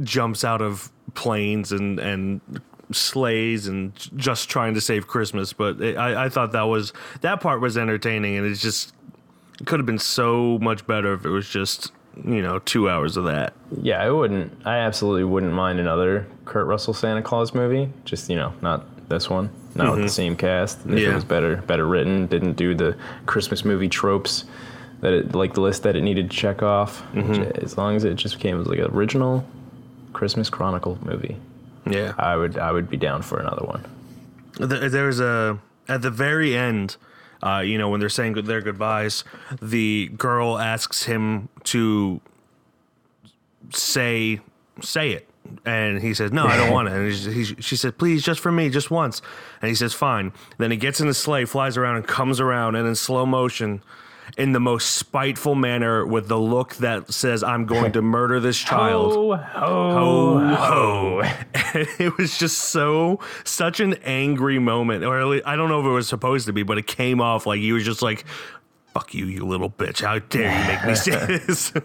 [0.02, 2.40] jumps out of planes and and
[2.90, 7.40] sleighs and just trying to save christmas but it, I, I thought that was that
[7.40, 8.94] part was entertaining and it's just
[9.60, 11.92] it could have been so much better if it was just
[12.24, 14.50] you know two hours of that Yeah, I wouldn't.
[14.64, 17.92] I absolutely wouldn't mind another Kurt Russell Santa Claus movie.
[18.06, 20.78] Just you know, not this one, not with the same cast.
[20.80, 20.96] If Mm-hmm.
[20.98, 21.10] Yeah.
[21.10, 24.44] it was better, better written, didn't do the Christmas movie tropes
[25.00, 27.02] that it like the list that it needed to check off.
[27.12, 27.62] Mm-hmm.
[27.64, 29.44] As long as it just became like an original
[30.18, 31.36] Christmas Chronicle movie,
[31.88, 33.84] yeah I would I would be down for another one.
[34.58, 36.96] There's a at the very end,
[37.40, 39.22] uh, you know, when they're saying their goodbyes,
[39.62, 42.20] the girl asks him to
[43.70, 44.40] say
[44.82, 45.28] say it,
[45.64, 48.40] and he says, "No, I don't want it." And he, he, she said, "Please, just
[48.40, 49.22] for me, just once."
[49.62, 52.74] And he says, "Fine." Then he gets in the sleigh, flies around, and comes around,
[52.74, 53.82] and in slow motion.
[54.36, 58.58] In the most spiteful manner, with the look that says, "I'm going to murder this
[58.58, 61.22] child." Ho ho ho ho.
[61.98, 65.86] it was just so such an angry moment, or at least, I don't know if
[65.86, 68.24] it was supposed to be, but it came off like he was just like,
[68.98, 70.00] "Fuck you, you little bitch!
[70.02, 71.72] How dare you make me say this?"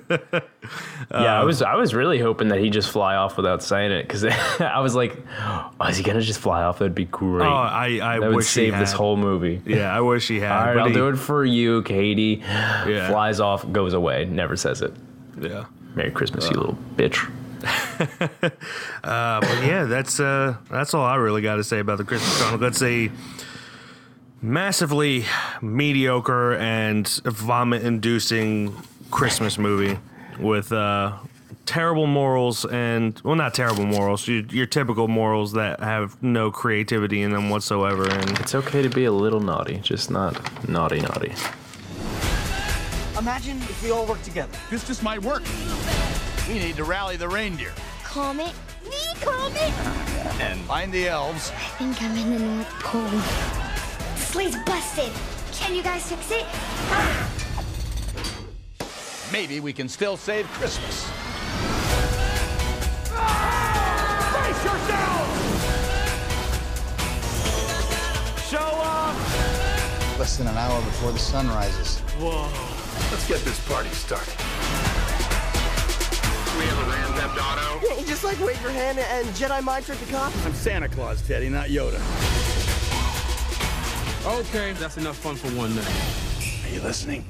[1.12, 4.04] Yeah, I was I was really hoping that he'd just fly off without saying it
[4.04, 4.24] because
[4.60, 6.80] I was like, oh, is he gonna just fly off?
[6.80, 7.46] That'd be great.
[7.46, 9.62] oh, I I that would save this whole movie.
[9.66, 10.52] Yeah, I wish he had.
[10.52, 12.42] All right, I'll he- do it for you, Katie.
[12.42, 13.08] Yeah.
[13.12, 14.94] Flies off, goes away, never says it.
[15.40, 17.30] Yeah, Merry Christmas, you little bitch.
[19.04, 22.68] but yeah, that's uh, that's all I really got to say about the Christmas Chronicle.
[22.68, 23.12] It's a
[24.44, 25.24] massively
[25.62, 28.76] mediocre and vomit-inducing
[29.10, 29.98] Christmas movie
[30.38, 31.18] with uh,
[31.66, 37.22] terrible morals and well, not terrible morals, your, your typical morals that have no creativity
[37.22, 38.08] in them whatsoever.
[38.10, 41.34] And It's okay to be a little naughty, just not naughty naughty.
[43.18, 44.58] Imagine if we all work together.
[44.70, 45.44] This just might work.
[46.50, 47.72] We need to rally the reindeer
[48.04, 48.54] Comet?
[48.84, 49.72] Me, Comet?
[50.42, 51.52] and find the elves.
[51.52, 53.63] I think I'm in the North Pole.
[54.34, 55.12] The sleigh's busted.
[55.52, 56.44] Can you guys fix it?
[59.32, 61.08] Maybe we can still save Christmas.
[64.32, 65.40] Brace yourselves!
[68.50, 69.16] Show up!
[70.18, 72.00] Less than an hour before the sun rises.
[72.18, 72.50] Whoa.
[73.12, 74.34] Let's get this party started.
[76.58, 78.02] We have a Grand Theft Auto.
[78.02, 80.44] You just like wave your hand and Jedi mind trick the cops?
[80.44, 82.02] I'm Santa Claus, Teddy, not Yoda.
[84.26, 86.64] Okay, that's enough fun for one night.
[86.64, 87.26] Are you listening?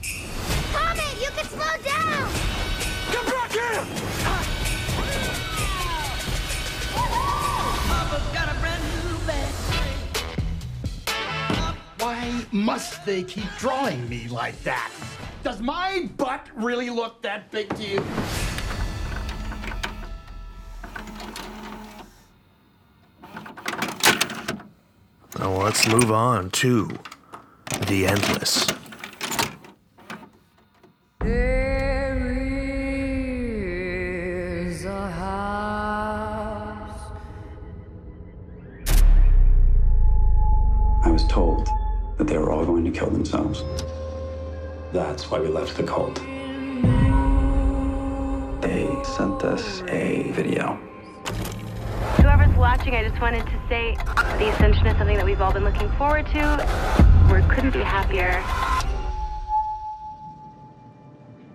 [0.71, 2.29] Comet, you can slow down!
[3.11, 3.83] Get back here!
[11.97, 14.91] Why must they keep drawing me like that?
[15.43, 18.03] Does my butt really look that big to you?
[25.39, 26.87] Now let's move on to
[27.87, 28.67] The Endless.
[41.03, 41.67] I was told
[42.17, 43.63] that they were all going to kill themselves.
[44.91, 46.21] That's why we left the cult.
[48.61, 50.79] They sent us a video.
[52.53, 53.95] Whoever's watching, I just wanted to say
[54.37, 57.33] the ascension is something that we've all been looking forward to.
[57.33, 58.43] We couldn't be happier.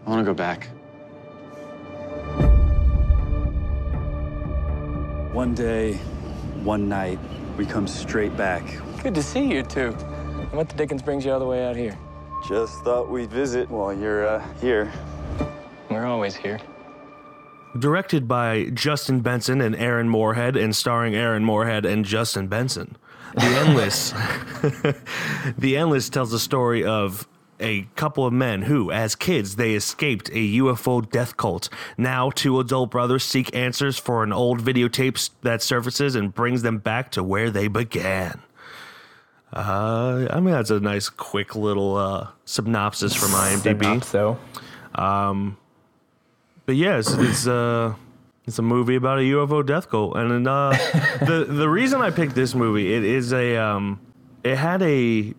[0.06, 0.68] I want to go back.
[5.32, 5.94] One day,
[6.64, 7.20] one night,
[7.56, 8.64] we come straight back.
[9.02, 9.92] Good to see you two.
[10.50, 11.96] What the dickens brings you all the way out here?
[12.48, 14.92] Just thought we'd visit while you're uh, here.
[15.90, 16.58] We're always here.
[17.76, 22.96] Directed by Justin Benson and Aaron Moorhead, and starring Aaron Moorhead and Justin Benson.
[23.34, 24.10] The Endless.
[25.58, 27.28] the Endless tells the story of
[27.60, 31.68] a couple of men who, as kids, they escaped a UFO death cult.
[31.96, 36.78] Now, two adult brothers seek answers for an old videotape that surfaces and brings them
[36.78, 38.40] back to where they began.
[39.52, 44.04] Uh, I mean, that's a nice, quick little uh, synopsis from IMDb.
[44.04, 44.38] So,
[44.94, 45.56] um,
[46.68, 47.94] but yeah, it's, it's uh,
[48.46, 50.76] it's a movie about a UFO death cult, and uh,
[51.22, 53.98] the the reason I picked this movie, it is a um,
[54.44, 55.32] it had a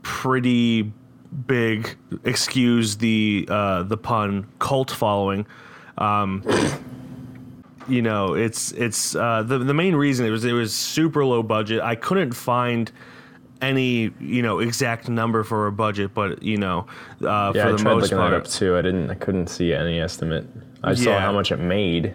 [0.00, 0.90] pretty
[1.46, 5.46] big, excuse the uh, the pun, cult following.
[5.98, 6.42] Um,
[7.86, 11.42] you know, it's it's uh, the the main reason it was it was super low
[11.42, 11.82] budget.
[11.82, 12.90] I couldn't find
[13.64, 16.86] any you know exact number for a budget, but you know,
[17.22, 18.76] uh, yeah, for I the tried most looking part, that up too.
[18.76, 19.10] I didn't.
[19.10, 20.46] I couldn't see any estimate.
[20.82, 22.14] I saw how much it made.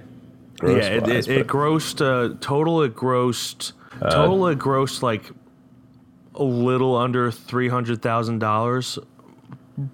[0.62, 2.82] yeah, it, gross-wise, it, it grossed uh, total.
[2.84, 4.48] It grossed Uh, total.
[4.48, 5.32] It grossed like
[6.36, 9.00] a little under three hundred thousand dollars,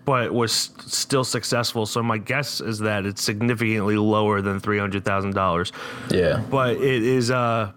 [0.03, 0.51] but was
[0.85, 1.85] still successful.
[1.85, 5.71] So my guess is that it's significantly lower than three hundred thousand dollars.
[6.09, 6.43] Yeah.
[6.49, 7.31] but it is.
[7.31, 7.71] Uh,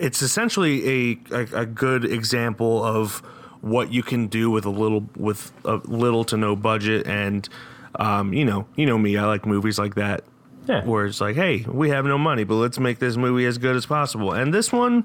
[0.00, 3.22] it's essentially a, a a good example of
[3.60, 7.48] what you can do with a little with a little to no budget and
[7.96, 10.24] um, you know you know me I like movies like that
[10.66, 10.84] yeah.
[10.84, 13.76] where it's like hey we have no money but let's make this movie as good
[13.76, 15.04] as possible and this one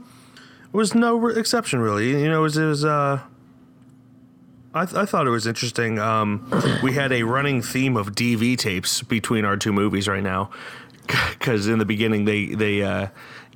[0.72, 3.20] was no re- exception really you know it was, it was uh
[4.74, 6.00] I, th- I thought it was interesting.
[6.00, 6.52] Um,
[6.84, 10.50] we had a running theme of DV tapes between our two movies right now,
[11.32, 13.08] because in the beginning they they uh,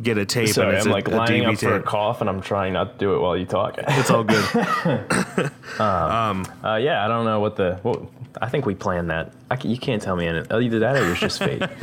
[0.02, 1.82] get a tape Sorry, and it's I'm a, like a lining DV up for a
[1.82, 3.78] cough, and I'm trying not to do it while you talk.
[3.88, 4.44] It's all good.
[5.80, 7.80] um, uh, yeah, I don't know what the.
[7.84, 8.02] What,
[8.42, 9.34] I think we planned that.
[9.50, 10.52] I can, you can't tell me anything.
[10.52, 11.62] Either that or it was just fate.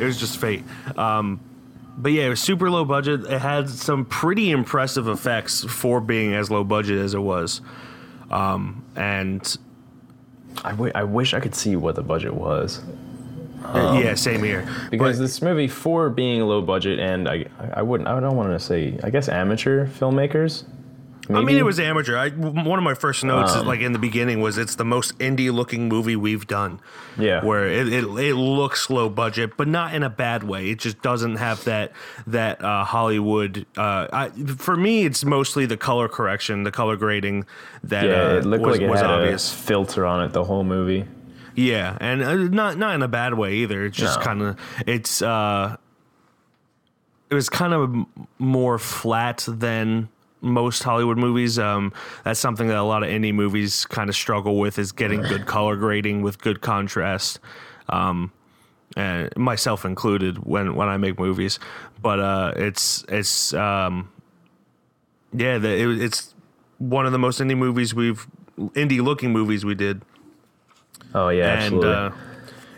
[0.00, 0.64] was just fate.
[0.96, 1.40] Um,
[1.98, 3.24] but yeah, it was super low budget.
[3.24, 7.60] It had some pretty impressive effects for being as low budget as it was.
[8.30, 9.58] Um, and
[10.64, 12.80] I, w- I wish I could see what the budget was.
[13.62, 14.68] Yeah, same here.
[14.90, 18.60] Because this movie, for being low budget, and I, I wouldn't, I don't want to
[18.60, 20.64] say, I guess amateur filmmakers.
[21.28, 22.16] I mean, it was amateur.
[22.16, 24.84] I, one of my first notes, is Um, like in the beginning, was it's the
[24.84, 26.80] most indie looking movie we've done.
[27.16, 27.44] Yeah.
[27.44, 30.70] where it, it it looks low budget, but not in a bad way.
[30.70, 31.92] It just doesn't have that
[32.26, 33.64] that uh, Hollywood.
[33.76, 37.46] Uh, I, for me, it's mostly the color correction, the color grading
[37.84, 39.52] that yeah, uh, it looked was, like it was had obvious.
[39.52, 41.04] a filter on it the whole movie.
[41.60, 43.84] Yeah, and uh, not not in a bad way either.
[43.84, 44.24] It's just No.
[44.24, 45.76] kind of it's uh
[47.28, 47.94] it was kind of
[48.38, 50.08] more flat than
[50.40, 51.58] most Hollywood movies.
[51.58, 51.92] Um
[52.24, 55.46] that's something that a lot of indie movies kind of struggle with is getting good
[55.54, 57.38] color grading with good contrast.
[57.88, 58.32] Um
[58.96, 61.58] and myself included when when I make movies.
[62.00, 64.10] But uh it's it's um
[65.32, 66.34] yeah, the, it, it's
[66.78, 68.26] one of the most indie movies we've
[68.58, 70.02] indie looking movies we did.
[71.14, 71.90] Oh yeah, and absolutely.
[71.90, 72.10] uh,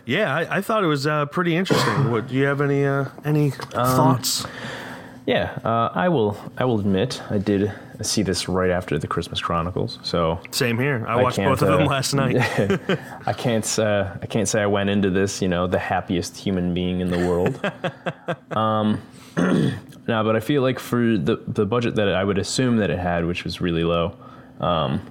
[0.05, 2.11] yeah, I, I thought it was uh, pretty interesting.
[2.11, 4.45] what do you have any uh, any thoughts?
[5.25, 6.37] Yeah, uh, I will.
[6.57, 7.71] I will admit, I did
[8.01, 9.99] see this right after the Christmas Chronicles.
[10.03, 11.05] So Same here.
[11.07, 12.35] I watched both of them last night.
[13.25, 13.79] I can't.
[13.79, 17.09] Uh, I can't say I went into this, you know, the happiest human being in
[17.09, 17.57] the world.
[18.57, 19.01] um,
[19.37, 22.99] no, but I feel like for the the budget that I would assume that it
[22.99, 24.17] had, which was really low,
[24.59, 25.01] um,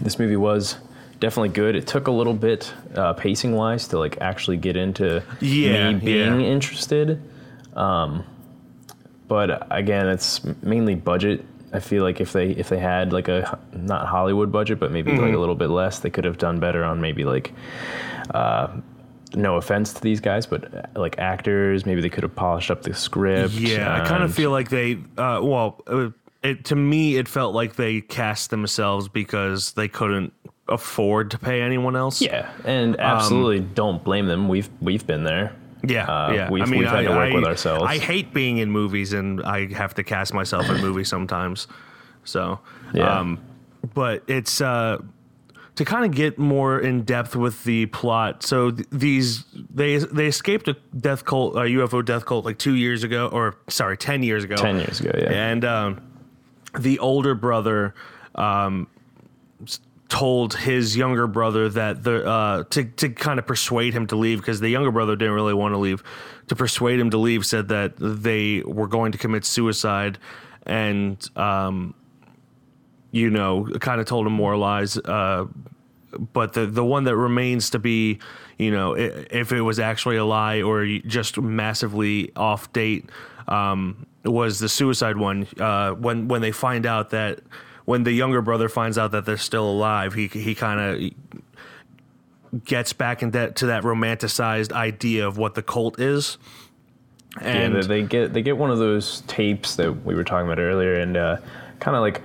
[0.00, 0.76] this movie was
[1.20, 1.76] definitely good.
[1.76, 6.00] It took a little bit uh, pacing wise to like actually get into Yeah, me
[6.00, 6.46] being yeah.
[6.46, 7.20] interested.
[7.74, 8.24] Um,
[9.28, 13.56] but again, it's mainly budget I feel like if they if they had like a
[13.72, 15.34] not Hollywood budget, but maybe like Mhm.
[15.34, 17.52] a little bit less, they could have done better on maybe like.
[18.34, 18.68] Uh,
[19.36, 22.82] no offense to these guys, but uh, like actors, maybe they could have polished up
[22.82, 23.54] the script.
[23.54, 24.94] Yeah, I kind of feel like they.
[25.16, 26.08] Uh, well, uh,
[26.42, 30.32] it to me it felt like they cast themselves because they couldn't
[30.68, 32.20] afford to pay anyone else.
[32.20, 34.48] Yeah, and Um, absolutely don't blame them.
[34.48, 35.52] We've we've been there.
[35.82, 36.50] Yeah, Uh, yeah.
[36.50, 37.84] We've, I mean, we've had to work I, with ourselves.
[37.86, 41.66] I hate being in movies, and I have to cast myself in movies sometimes.
[42.24, 42.60] So,
[42.92, 43.18] Yeah.
[43.18, 43.38] um,
[43.94, 44.98] but it's uh,
[45.76, 48.42] to kind of get more in depth with the plot.
[48.42, 52.74] So th- these they they escaped a death cult, a UFO death cult, like two
[52.74, 54.56] years ago, or sorry, ten years ago.
[54.56, 55.30] 10 years ago, yeah.
[55.30, 56.00] And um,
[56.78, 57.94] the older brother
[58.34, 58.86] um,
[60.08, 64.38] told his younger brother that the uh, to to kind of persuade him to leave
[64.38, 66.02] because the younger brother didn't really want to leave.
[66.48, 70.18] To persuade him to leave, said that they were going to commit suicide,
[70.66, 71.94] and um,
[73.12, 74.96] you know, kind of told him more lies.
[74.98, 75.46] Uh,
[76.32, 78.18] but the the one that remains to be,
[78.58, 83.08] you know, if it was actually a lie or just massively off date,
[83.46, 85.46] um, was the suicide one.
[85.58, 87.40] Uh, when when they find out that
[87.84, 92.92] when the younger brother finds out that they're still alive, he he kind of gets
[92.92, 96.38] back into that, to that romanticized idea of what the cult is.
[97.40, 100.58] And yeah, they, get they get one of those tapes that we were talking about
[100.58, 101.36] earlier, and uh,
[101.78, 102.22] kind of like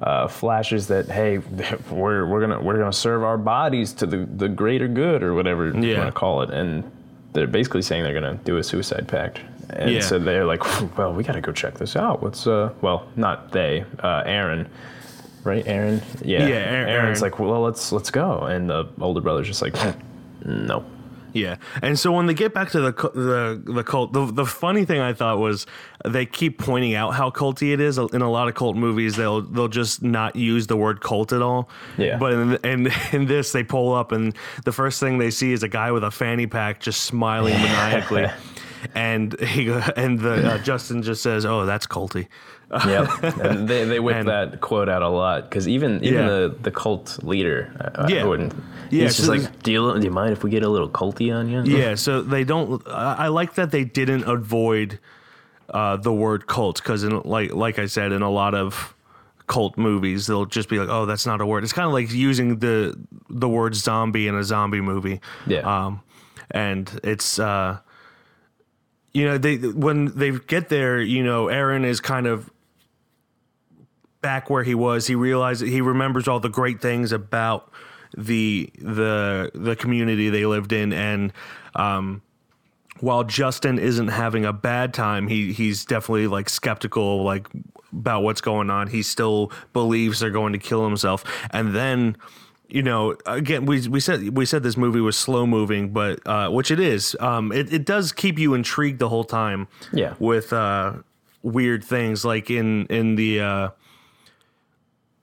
[0.00, 1.38] uh, flashes that hey,
[1.90, 5.66] we're we're gonna we're gonna serve our bodies to the the greater good or whatever
[5.66, 6.90] you want to call it, and
[7.34, 9.40] they're basically saying they're gonna do a suicide pact.
[9.72, 10.00] And Yeah.
[10.00, 10.62] so they're like,
[10.98, 12.22] well, we got to go check this out.
[12.22, 14.68] What's uh, well, not they, uh, Aaron,
[15.44, 15.66] right?
[15.66, 19.62] Aaron, yeah, Yeah, Aaron- Aaron's like, well, let's let's go, and the older brother's just
[19.62, 19.74] like,
[20.44, 20.84] no.
[21.32, 24.84] Yeah, and so when they get back to the the the cult, the the funny
[24.84, 25.64] thing I thought was
[26.04, 27.98] they keep pointing out how culty it is.
[27.98, 31.40] In a lot of cult movies, they'll they'll just not use the word cult at
[31.40, 31.68] all.
[31.96, 32.18] Yeah.
[32.18, 35.62] But in, in in this, they pull up, and the first thing they see is
[35.62, 38.26] a guy with a fanny pack just smiling maniacally,
[38.94, 42.28] and he and the uh, Justin just says, "Oh, that's culty."
[42.86, 46.26] Yep, and they they whip And- that quote out a lot because even even Yeah.
[46.28, 48.22] the the cult leader, I, Yeah.
[48.22, 48.54] I wouldn't.
[48.90, 50.88] Yeah, he's just so like, do you do you mind if we get a little
[50.88, 51.62] culty on you?
[51.64, 52.80] Yeah, so they don't.
[52.88, 54.98] I I like that they didn't avoid
[55.70, 58.94] uh, the word cult because, like like I said, in a lot of
[59.48, 62.12] cult movies, they'll just be like, "Oh, that's not a word." It's kind of like
[62.12, 62.94] using the
[63.28, 65.20] the word zombie in a zombie movie.
[65.46, 65.60] Yeah.
[65.86, 66.00] Um,
[66.52, 67.78] and it's uh,
[69.12, 72.50] you know they when they get there, you know, Aaron is kind of
[74.20, 75.06] back where he was.
[75.06, 77.72] He realizes he remembers all the great things about
[78.16, 81.32] the the the community they lived in, and
[81.74, 82.22] um,
[83.00, 87.48] while Justin isn't having a bad time, he he's definitely like skeptical, like
[87.92, 88.88] about what's going on.
[88.88, 92.16] He still believes they're going to kill himself, and then.
[92.72, 96.48] You know, again, we we said we said this movie was slow moving, but uh,
[96.50, 97.16] which it is.
[97.18, 99.66] Um, it it does keep you intrigued the whole time.
[99.92, 100.14] Yeah.
[100.18, 100.94] With uh,
[101.42, 103.68] weird things like in in the uh,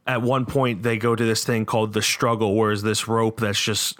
[0.05, 3.39] at one point they go to this thing called the struggle, where is this rope
[3.39, 3.99] that's just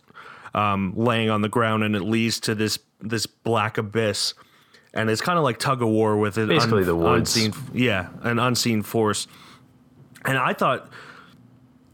[0.54, 4.34] um, laying on the ground and it leads to this this black abyss,
[4.94, 6.48] and it's kind of like tug of war with it.
[6.50, 7.36] Basically the woods.
[7.38, 9.28] Unseen, yeah, an unseen force.
[10.26, 10.90] And I thought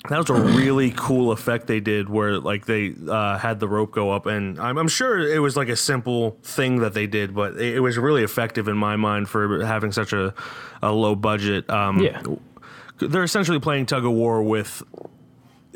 [0.09, 3.91] that was a really cool effect they did, where like they uh, had the rope
[3.91, 7.33] go up, and I'm, I'm sure it was like a simple thing that they did,
[7.33, 10.33] but it, it was really effective in my mind for having such a,
[10.81, 11.69] a low budget.
[11.69, 12.21] Um, Yeah.
[12.99, 14.83] they're essentially playing tug of war with.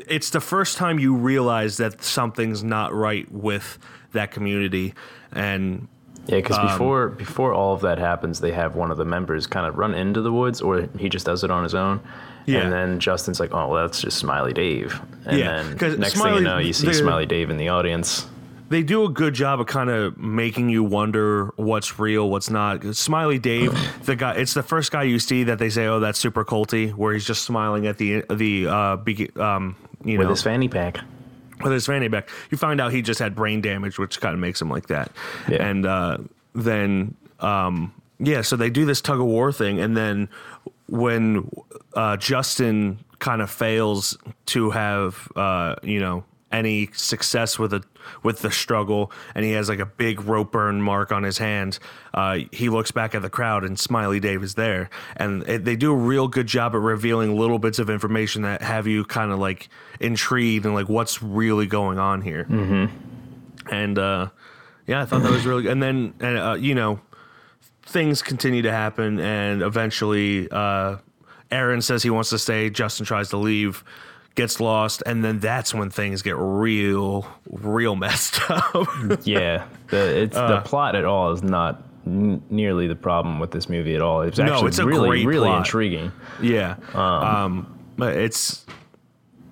[0.06, 3.78] It's the first time you realize that something's not right with
[4.12, 4.94] that community,
[5.32, 5.88] and
[6.26, 9.46] Yeah, because Um, before before all of that happens, they have one of the members
[9.46, 12.00] kind of run into the woods, or he just does it on his own.
[12.48, 12.60] Yeah.
[12.62, 16.34] And then Justin's like, "Oh, well, that's just Smiley Dave." And Yeah, then next thing
[16.34, 18.26] you know, you see Smiley Dave in the audience.
[18.70, 22.84] they do a good job of kind of making you wonder what's real, what's not.
[22.96, 23.72] Smiley Dave,
[24.04, 26.92] the guy, it's the first guy you see that they say, "Oh, that's super culty,"
[26.94, 30.68] where he's just smiling at the the uh, be, um, you With know, his fanny
[30.68, 30.98] pack.
[31.62, 32.28] with his fanny pack.
[32.50, 35.12] You find out he just had brain damage, which kind of makes him like that.
[35.48, 35.66] Yeah.
[35.66, 36.18] And uh,
[36.54, 40.28] then, um, yeah, so they do this tug of war thing, and then
[40.88, 41.50] when
[41.94, 44.16] uh, Justin kind of fails
[44.46, 47.82] to have, uh, you know, any success with a
[48.22, 51.78] with the struggle, and he has like a big rope burn mark on his hand.
[52.14, 55.76] Uh, he looks back at the crowd, and Smiley Dave is there, and it, they
[55.76, 59.30] do a real good job at revealing little bits of information that have you kind
[59.30, 59.68] of like
[60.00, 62.44] intrigued and like what's really going on here.
[62.44, 63.70] Mm-hmm.
[63.70, 64.28] And uh,
[64.86, 65.72] yeah, I thought that was really good.
[65.72, 67.00] And then uh, you know,
[67.88, 70.96] things continue to happen, and eventually uh,
[71.50, 72.70] Aaron says he wants to stay.
[72.70, 73.82] Justin tries to leave,
[74.34, 78.86] gets lost, and then that's when things get real, real messed up.
[79.24, 80.48] yeah, the it's Uh.
[80.48, 84.22] the plot at all is not n- nearly the problem with this movie at all.
[84.22, 85.58] It's No, actually it's a really really plot.
[85.66, 86.12] intriguing.
[86.42, 86.76] yeah.
[86.94, 87.66] Um,
[87.96, 88.64] but it's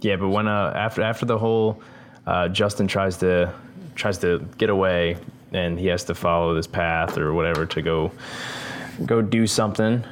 [0.02, 1.80] Yeah, but when uh, after after the whole
[2.26, 3.52] uh, Justin tries to
[3.94, 5.16] tries to get away
[5.52, 8.12] and he has to follow this path or whatever to go
[9.04, 10.04] go do something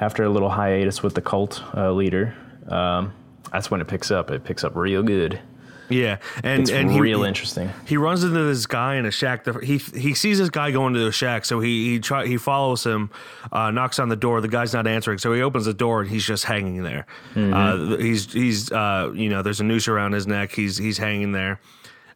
[0.00, 2.34] after a little hiatus with the cult uh, leader.
[2.68, 3.12] Um,
[3.52, 4.30] that's when it picks up.
[4.30, 5.40] It picks up real good.
[5.88, 7.70] Yeah, and It's and real he- interesting.
[7.86, 9.44] He runs into this guy in a shack.
[9.44, 12.38] The- He he sees this guy going to the shack, so he he try he
[12.38, 13.08] follows him,
[13.52, 14.40] uh, knocks on the door.
[14.40, 17.06] The guy's not answering, so he opens the door and he's just hanging there.
[17.36, 20.50] Uh, he's he's uh, you know there's a noose around his neck.
[20.50, 21.60] He's he's hanging there,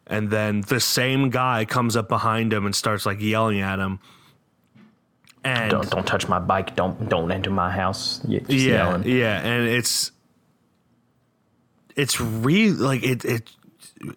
[0.07, 3.99] and then the same guy comes up behind him and starts like yelling at him.
[5.43, 6.75] And Don't don't touch my bike.
[6.75, 8.21] Don't don't enter my house.
[8.27, 9.03] Yeah, yelling.
[9.07, 10.11] yeah, and it's
[11.95, 13.49] it's really like it it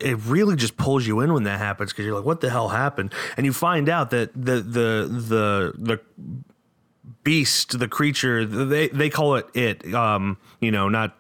[0.01, 2.69] it really just pulls you in when that happens because you're like, what the hell
[2.69, 3.13] happened?
[3.37, 6.01] And you find out that the the the the
[7.23, 11.17] beast, the creature, they they call it it, um, you know, not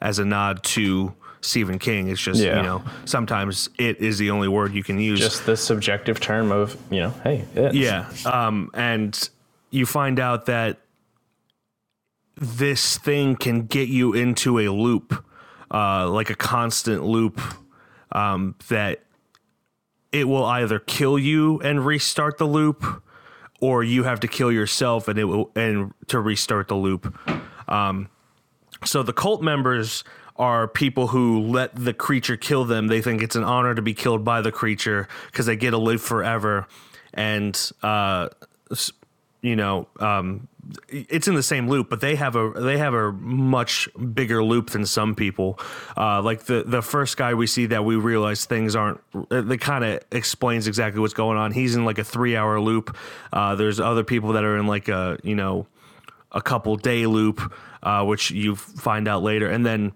[0.00, 2.08] as a nod to Stephen King.
[2.08, 2.56] It's just Yeah.
[2.58, 5.18] you know sometimes it is the only word you can use.
[5.20, 7.74] Just the subjective term of you know, hey, it's.
[7.74, 8.08] Yeah.
[8.24, 9.28] Um, and
[9.70, 10.78] you find out that
[12.36, 15.24] this thing can get you into a loop,
[15.72, 17.40] uh, like a constant loop,
[18.12, 19.02] um, that
[20.12, 23.02] it will either kill you and restart the loop,
[23.60, 27.12] or you have to kill yourself and it will and to restart the loop.
[27.68, 28.08] Um,
[28.84, 30.04] so the cult members
[30.38, 32.86] are people who let the creature kill them.
[32.86, 35.78] They think it's an honor to be killed by the creature because they get to
[35.78, 36.66] live forever.
[37.12, 38.28] And uh,
[39.42, 40.48] you know, um,
[40.88, 44.70] it's in the same loop, but they have a they have a much bigger loop
[44.70, 45.58] than some people.
[45.96, 49.00] Uh, like the the first guy we see that we realize things aren't.
[49.30, 51.52] It kind of explains exactly what's going on.
[51.52, 52.96] He's in like a three hour loop.
[53.32, 55.66] Uh, there's other people that are in like a you know
[56.32, 59.92] a couple day loop, uh, which you find out later, and then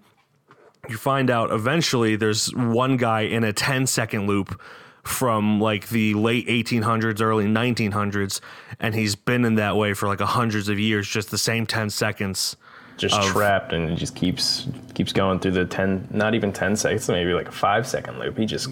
[0.89, 4.59] you find out eventually there's one guy in a 10 second loop
[5.03, 8.39] from like the late 1800s early 1900s
[8.79, 11.65] and he's been in that way for like a hundreds of years just the same
[11.65, 12.55] 10 seconds
[12.97, 16.75] just of- trapped and it just keeps keeps going through the 10 not even 10
[16.75, 18.69] seconds maybe like a 5 second loop he just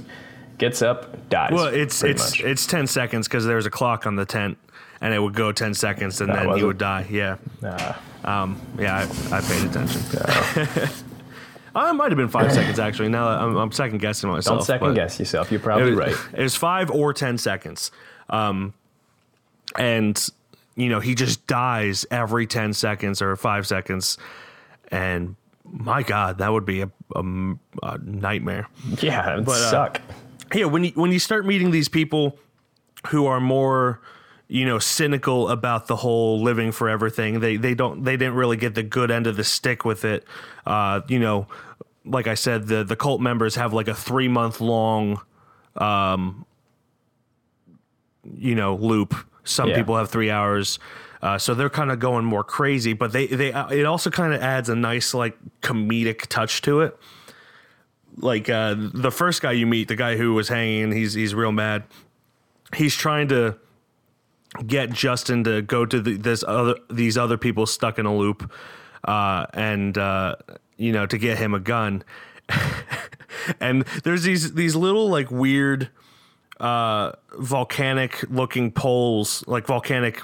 [0.57, 2.41] gets up dies well it's it's much.
[2.41, 4.57] it's 10 seconds because there's a clock on the tent
[5.01, 6.65] and it would go 10 seconds and Ah, then he it?
[6.65, 7.99] would die yeah Ah.
[8.43, 8.97] um yeah
[9.31, 10.87] i, I paid attention Uh,
[11.75, 13.09] it might have been five seconds actually.
[13.09, 14.59] Now I'm, I'm second guessing myself.
[14.59, 17.91] don't second guess yourself you're probably it was, right It was five or ten seconds,
[18.29, 18.73] um,
[19.77, 20.29] and
[20.75, 24.17] you know he just dies every ten seconds or five seconds,
[24.89, 27.23] and my God, that would be a, a,
[27.83, 28.67] a nightmare.
[28.99, 30.01] yeah it would But, uh, suck
[30.53, 32.37] Yeah, when you when you start meeting these people
[33.07, 34.01] who are more
[34.53, 38.57] you know cynical about the whole living forever thing they they don't they didn't really
[38.57, 40.25] get the good end of the stick with it.
[40.65, 41.47] Uh you know
[42.03, 45.21] like i said the the cult members have like a 3 month long
[45.77, 46.45] um
[48.35, 49.15] you know loop.
[49.43, 49.77] Some Yeah.
[49.77, 50.79] people have 3 hours.
[51.21, 54.33] Uh, so they're kind of going more crazy, but they they uh, it also kind
[54.33, 56.97] of adds a nice like comedic touch to it.
[58.17, 61.51] Like uh, the first guy you meet, the guy who was hanging, he's he's real
[61.51, 61.83] mad.
[62.75, 63.55] He's trying to
[64.65, 68.51] get Justin to go to the, this other these other people stuck in a loop,
[69.03, 70.35] uh, and uh,
[70.77, 72.03] you know to get him a gun.
[73.59, 75.89] and there's these these little like weird
[76.59, 80.21] uh, volcanic looking poles, like volcanic.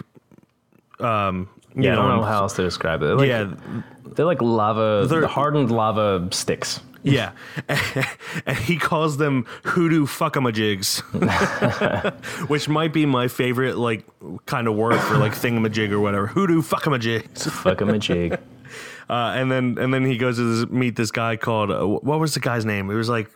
[1.00, 3.54] Um, you yeah i don't know how else to describe it They're like, yeah,
[4.16, 6.80] they're like lava They're- hardened lava sticks
[7.18, 7.32] Yeah.
[8.46, 11.00] and he calls them hoodoo fuckamajigs,
[12.50, 14.06] which might be my favorite, like,
[14.46, 16.28] kind of word for like thingamajig or whatever.
[16.28, 17.50] Hoodoo fuckamajigs.
[17.50, 18.34] fuck him a jig
[19.10, 22.20] Uh, and then and then he goes to this, meet this guy called uh, what
[22.20, 22.90] was the guy's name?
[22.92, 23.30] It was like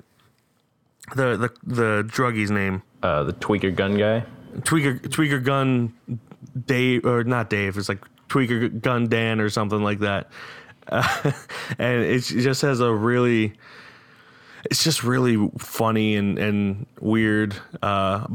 [1.16, 2.84] the the the druggie's name.
[3.04, 4.26] uh, the tweaker gun guy
[4.60, 5.94] Tweaker Tweaker Gun
[6.66, 7.78] Dave or not Dave.
[7.78, 10.30] It's like Tweaker Gun Dan or something like that.
[10.92, 11.32] Uh,
[11.80, 13.54] and it just has a really,
[14.70, 17.56] it's just really funny and and weird.
[17.82, 18.28] Uh,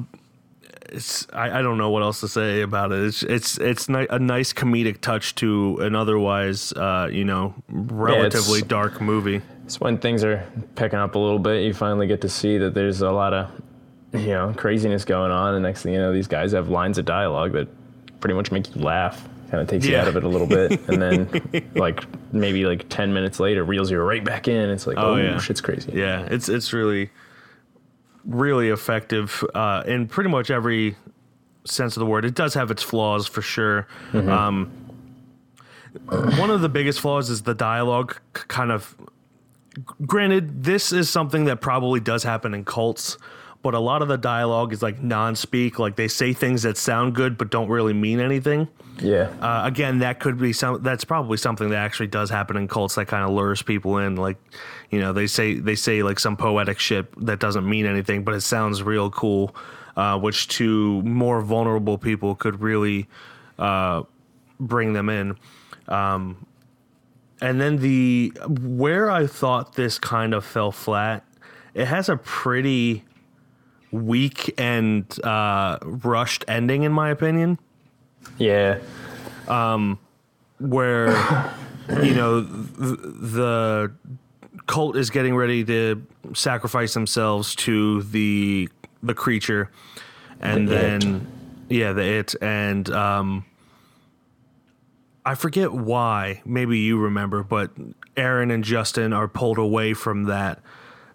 [0.90, 3.04] it's I, I don't know what else to say about it.
[3.04, 8.62] It's it's it's ni- a nice comedic touch to an otherwise uh, you know relatively
[8.62, 9.42] dark movie.
[9.64, 10.46] It's when things are
[10.76, 11.64] picking up a little bit.
[11.64, 13.50] You finally get to see that there's a lot of,
[14.12, 15.54] you know, craziness going on.
[15.54, 17.66] And next thing you know, these guys have lines of dialogue that
[18.20, 19.28] pretty much make you laugh.
[19.50, 22.88] kind of takes you out of it a little bit, and then like maybe like
[22.88, 24.70] ten minutes later reels you right back in.
[24.70, 25.38] It's like, oh, Oh, yeah.
[25.38, 25.92] shit's crazy.
[25.94, 27.10] Yeah, it's it's really
[28.24, 30.96] really effective uh, in pretty much every
[31.64, 32.24] sense of the word.
[32.24, 33.86] It does have its flaws for sure.
[34.12, 34.28] Mhm.
[34.28, 34.70] Um,
[36.38, 38.16] one of the biggest flaws is the dialogue.
[38.34, 38.94] Kind of,
[40.06, 43.16] granted, this is something that probably does happen in cults.
[43.66, 47.16] But a lot of the dialogue is like non-speak, like they say things that sound
[47.16, 48.68] good but don't really mean anything.
[49.00, 49.28] Yeah.
[49.40, 50.84] Uh, again, that could be some.
[50.84, 54.14] That's probably something that actually does happen in cults that kind of lures people in.
[54.14, 54.36] Like,
[54.92, 58.34] you know, they say they say like some poetic shit that doesn't mean anything, but
[58.34, 59.52] it sounds real cool,
[59.96, 63.08] uh, which to more vulnerable people could really
[63.58, 64.04] uh,
[64.60, 65.36] bring them in.
[65.88, 66.46] Um,
[67.40, 71.24] and then the where I thought this kind of fell flat,
[71.74, 73.02] it has a pretty
[74.04, 77.58] weak and uh, rushed ending, in my opinion
[78.38, 78.78] Yeah.
[79.48, 79.98] um,
[80.58, 81.08] where
[82.02, 83.92] you know th- the
[84.66, 86.02] cult is getting ready to
[86.34, 88.68] sacrifice themselves to the
[89.02, 89.70] the creature,
[90.40, 90.80] and The it.
[91.00, 91.26] then
[91.68, 93.44] yeah, the it, and um,
[95.24, 96.42] I forget why.
[96.44, 97.70] Maybe you remember, but
[98.16, 100.60] Aaron and Justin are pulled away from that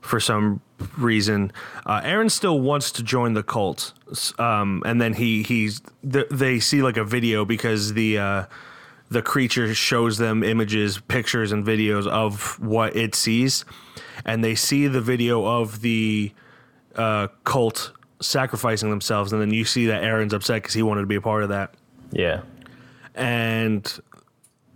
[0.01, 0.61] for some
[0.97, 1.51] reason.
[1.85, 3.93] Uh, Aaron still wants to join the cult,
[4.39, 8.45] um, and then he he's th- they see like a video because the uh,
[9.09, 13.63] the creature shows them images, pictures, and videos of what it sees,
[14.25, 16.31] and they see the video of the
[16.95, 21.07] uh, cult sacrificing themselves, and then you see that Aaron's upset because he wanted to
[21.07, 21.73] be a part of that,
[22.11, 22.41] Yeah.
[23.15, 23.99] and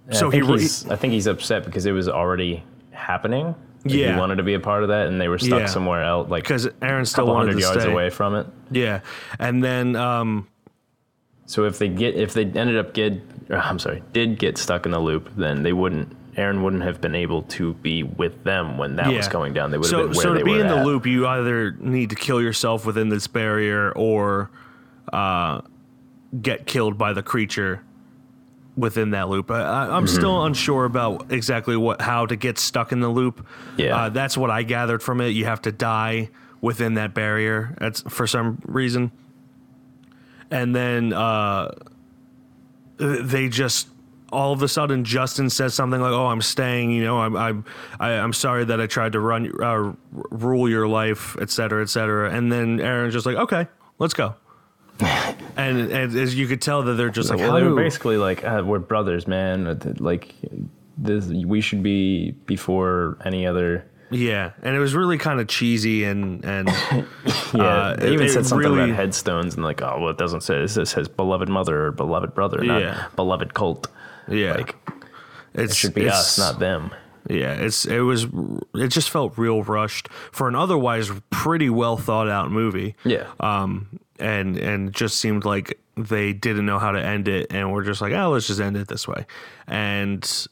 [0.07, 3.55] And so I he re- he's, I think he's upset because it was already happening.
[3.85, 4.13] Yeah.
[4.13, 5.65] he wanted to be a part of that, and they were stuck Yeah.
[5.67, 7.91] somewhere else, like because Aaron a still wanted hundred to yards stay.
[7.91, 8.47] away from it.
[8.71, 9.01] Yeah,
[9.39, 10.47] and then um,
[11.45, 13.13] So if they get if they ended up get
[13.49, 16.15] or, I'm sorry did get stuck in the loop, then they wouldn't.
[16.37, 19.31] Aaron wouldn't have been able to be with them when that was Yeah.
[19.31, 19.71] going down.
[19.71, 22.09] They would so, have been where so to be in the loop, you either need
[22.09, 24.49] to kill yourself within this barrier or
[25.13, 25.61] uh,
[26.41, 27.81] get killed by the creature
[28.77, 29.49] within that loop.
[29.51, 30.09] I, I, I'm Mhm.
[30.09, 33.45] still unsure about exactly what how to get stuck in the loop.
[33.77, 33.95] Yeah.
[33.95, 35.29] uh, that's what I gathered from it.
[35.29, 36.29] You have to die
[36.61, 37.75] within that barrier.
[37.79, 39.11] That's for some reason,
[40.51, 41.71] and then uh,
[42.97, 43.89] they just
[44.31, 46.91] all of a sudden Justin says something like, "Oh, I'm staying.
[46.91, 47.65] You know, I'm I'm
[47.99, 49.95] I, I'm sorry that I tried to run uh, r-
[50.31, 53.67] rule your life, et cetera, et cetera." And then Aaron's just like, "Okay,
[53.99, 54.35] let's go."
[55.57, 58.43] and, and as you could tell that they're just like, well, they were basically like
[58.43, 59.67] uh, we're brothers, man.
[59.67, 60.33] Uh, Like
[60.97, 63.85] this, we should be before any other.
[64.09, 66.67] yeah?" And it was really kind of cheesy and and
[67.53, 70.09] Yeah, uh, they even it- said it something really- about headstones and like, oh, well,
[70.09, 70.77] it doesn't say this.
[70.77, 73.05] It says beloved mother or beloved brother, not Yeah.
[73.15, 73.87] beloved cult.
[74.29, 74.75] Yeah, like
[75.53, 76.91] it's, it should be it's- us, not them.
[77.29, 78.27] Yeah, it's it was
[78.75, 82.95] it just felt real rushed for an otherwise pretty well thought out movie.
[83.03, 83.25] Yeah.
[83.39, 87.83] Um and and just seemed like they didn't know how to end it and we're
[87.83, 89.25] just like, "Oh, let's just end it this way."
[89.67, 90.47] And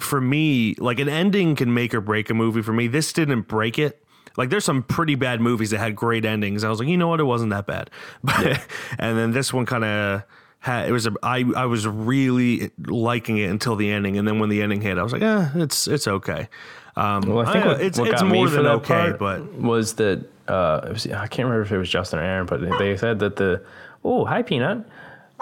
[0.00, 2.88] for me, like an ending can make or break a movie for me.
[2.88, 4.02] This didn't break it.
[4.36, 6.64] Like there's some pretty bad movies that had great endings.
[6.64, 7.20] I was like, "You know what?
[7.20, 7.90] It wasn't that bad."
[8.24, 8.66] But
[8.98, 10.22] and then this one kind of
[10.60, 14.38] had it was a I I was really liking it until the ending and then
[14.38, 16.48] when the ending hit, I was like, "Eh, it's it's okay."
[16.96, 19.52] Um Well, I think what, it's what it's more for than that okay, part but
[19.54, 22.60] was that uh, it was, I can't remember if it was Justin or Aaron, but
[22.78, 23.62] they said that the
[24.04, 24.84] oh hi Peanut,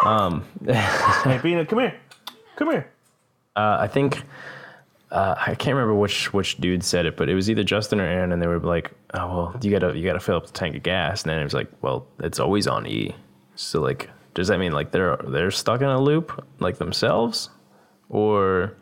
[0.04, 1.94] um, hey Peanut, come here,
[2.56, 2.90] come here.
[3.56, 4.22] Uh, I think
[5.10, 8.04] uh, I can't remember which which dude said it, but it was either Justin or
[8.04, 10.76] Aaron, and they were like, "Oh well, you gotta you gotta fill up the tank
[10.76, 13.14] of gas," and then it was like, "Well, it's always on E."
[13.56, 17.50] So like, does that mean like they're they're stuck in a loop like themselves,
[18.08, 18.76] or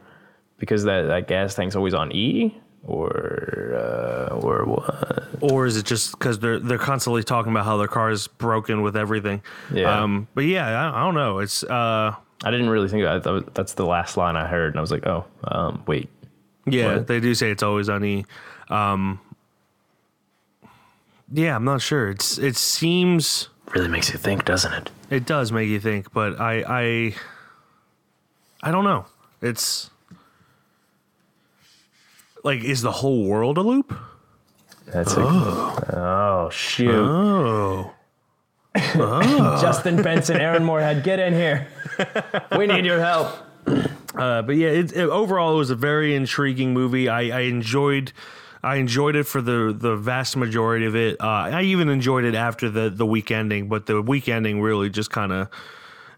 [0.58, 2.54] because that that gas tank's always on E,
[2.84, 5.24] or uh, or what?
[5.40, 8.82] or is it just because they're they're constantly talking about how their car is broken
[8.82, 9.42] with everything?
[9.72, 10.02] Yeah.
[10.02, 11.38] Um, but yeah, I, I don't know.
[11.38, 12.14] It's uh,
[12.44, 13.22] I didn't really think that.
[13.24, 16.08] That That's the last line I heard, and I was like, "Oh, um, wait."
[16.66, 17.06] yeah, What?
[17.06, 18.24] they do say it's always on E.
[18.68, 19.20] Um,
[21.32, 22.10] yeah, I'm not sure.
[22.10, 24.90] It's it seems Really makes you think, doesn't it?
[25.10, 27.14] it does make you think, but I I
[28.62, 29.04] I don't know.
[29.42, 29.90] It's
[32.44, 33.94] like is the whole world a loop?
[34.86, 37.90] That's a, oh shoot.
[38.94, 39.58] Oh.
[39.60, 41.66] Justin Benson, Aaron Moorhead, get in here.
[42.56, 43.34] We need your help.
[44.14, 47.08] Uh, but yeah, it, it, overall, it was a very intriguing movie.
[47.08, 48.12] I, I enjoyed,
[48.62, 51.20] I enjoyed it for the the vast majority of it.
[51.20, 54.90] Uh, I even enjoyed it after the the weak ending, but the weak ending really
[54.90, 55.48] just kind of,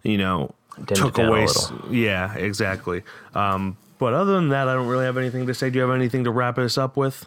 [0.02, 1.46] you know, dimmed took away.
[1.90, 3.04] Yeah, exactly.
[3.34, 5.68] Um, but other than that, I don't really have anything to say.
[5.68, 7.26] Do you have anything to wrap us up with?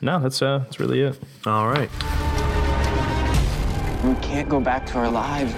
[0.00, 1.20] No, that's uh, that's really it.
[1.46, 1.90] All right.
[4.02, 5.52] We can't go back to our lives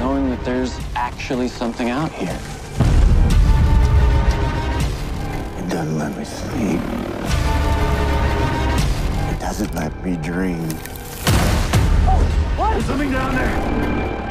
[0.00, 2.38] knowing that there's actually something out here.
[5.58, 6.80] It doesn't let me sleep.
[9.30, 10.66] It doesn't let me dream.
[12.06, 12.68] Oh!
[12.72, 14.24] There's something down there.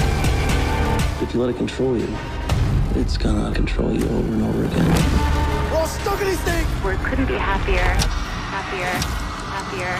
[1.21, 2.07] If you let it control you,
[2.95, 5.71] it's gonna control you over and over again.
[5.71, 6.67] We're all stuck in these things!
[6.83, 7.83] Where it couldn't be happier,
[8.49, 8.93] happier,
[9.49, 9.97] happier.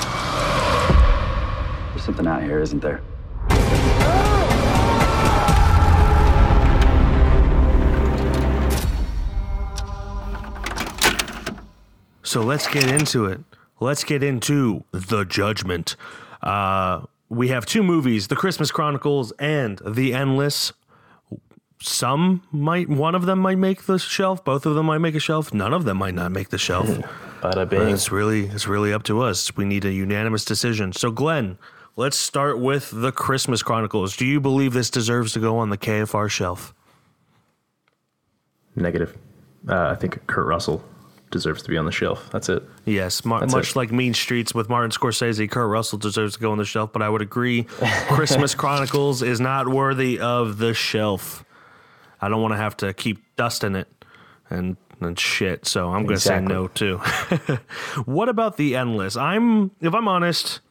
[1.89, 3.01] There's something out here, isn't there?
[12.23, 13.41] So let's get into it.
[13.79, 15.95] Let's get into the judgment.
[16.41, 20.73] Uh, we have two movies: The Christmas Chronicles and The Endless.
[21.85, 24.43] Some might, one of them might make the shelf.
[24.45, 25.53] Both of them might make a shelf.
[25.53, 26.87] None of them might not make the shelf.
[27.41, 27.89] Bada But bing.
[27.89, 29.55] it's really, it's really up to us.
[29.57, 30.93] We need a unanimous decision.
[30.93, 31.57] So, Glenn,
[31.97, 34.15] let's start with The Christmas Chronicles.
[34.15, 36.73] Do you believe this deserves to go on the KFR shelf?
[38.75, 39.15] Negative.
[39.67, 40.83] Uh, I think Kurt Russell
[41.31, 42.29] deserves to be on the shelf.
[42.31, 42.63] That's it.
[42.85, 43.75] Yes, mar- That's much it.
[43.75, 47.01] like Mean Streets with Martin Scorsese, Kurt Russell deserves to go on the shelf, but
[47.01, 47.63] I would agree
[48.09, 51.43] Christmas Chronicles is not worthy of the shelf.
[52.23, 53.87] I don't want to have to keep dusting it
[54.49, 56.97] and and shit, so I'm going to say no too.
[58.05, 59.17] what about the Endless?
[59.17, 60.61] I'm if I'm honest,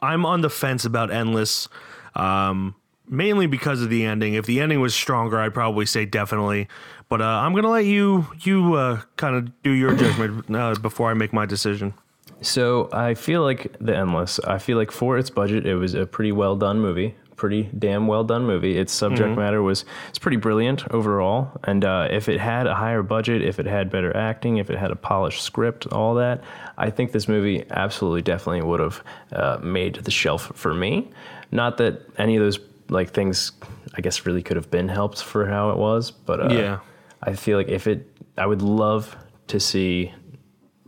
[0.00, 1.68] I'm on the fence about Endless.
[2.14, 2.74] Um
[3.08, 4.34] mainly because of the ending.
[4.34, 6.68] If the ending was stronger, I'd probably say definitely.
[7.08, 11.10] But uh, I'm gonna let you you uh, kind of do your judgment uh, before
[11.10, 11.94] I make my decision.
[12.40, 14.38] So I feel like The Endless.
[14.40, 17.14] I feel like for its budget, it was a pretty well done movie.
[17.36, 18.76] Pretty damn well done movie.
[18.78, 19.36] Its subject Mhm.
[19.36, 21.50] matter was it's pretty brilliant overall.
[21.64, 24.78] And uh, if it had a higher budget, if it had better acting, if it
[24.78, 26.42] had a polished script, all that,
[26.78, 31.10] I think this movie absolutely definitely would have uh, made the shelf for me.
[31.50, 32.58] Not that any of those
[32.88, 33.52] like things,
[33.96, 36.78] I guess, really could have been helped for how it was, but uh, Yeah.
[37.22, 38.06] I feel like if it,
[38.38, 39.16] I would love
[39.48, 40.12] to see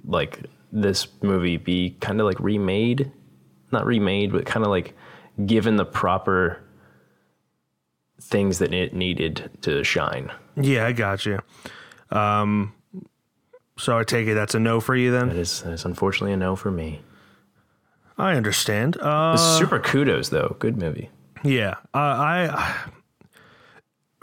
[0.05, 0.42] like
[0.72, 3.11] this movie be kind of like remade,
[3.72, 4.94] not remade, but kind of like
[5.45, 6.62] given the proper
[8.20, 10.32] things that it needed to shine.
[10.57, 11.41] Yeah, I got you.
[12.11, 12.72] Um,
[13.76, 15.28] so I take it that's a no for you then.
[15.28, 17.01] That is, that is unfortunately a no for me.
[18.18, 18.97] I understand.
[18.97, 20.57] Uh, super kudos though.
[20.59, 21.11] Good movie.
[21.45, 22.87] Yeah, uh, I.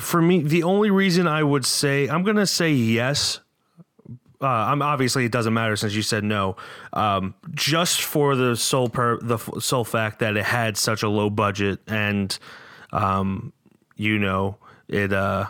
[0.01, 3.39] For me, the only reason I would say I'm gonna say yes.
[4.43, 6.57] Uh, I'm obviously it doesn't matter since you said no.
[6.91, 11.07] Um, just for the sole per the f- sole fact that it had such a
[11.09, 12.37] low budget and,
[12.91, 13.53] um,
[13.95, 14.57] you know,
[14.89, 15.45] it uh,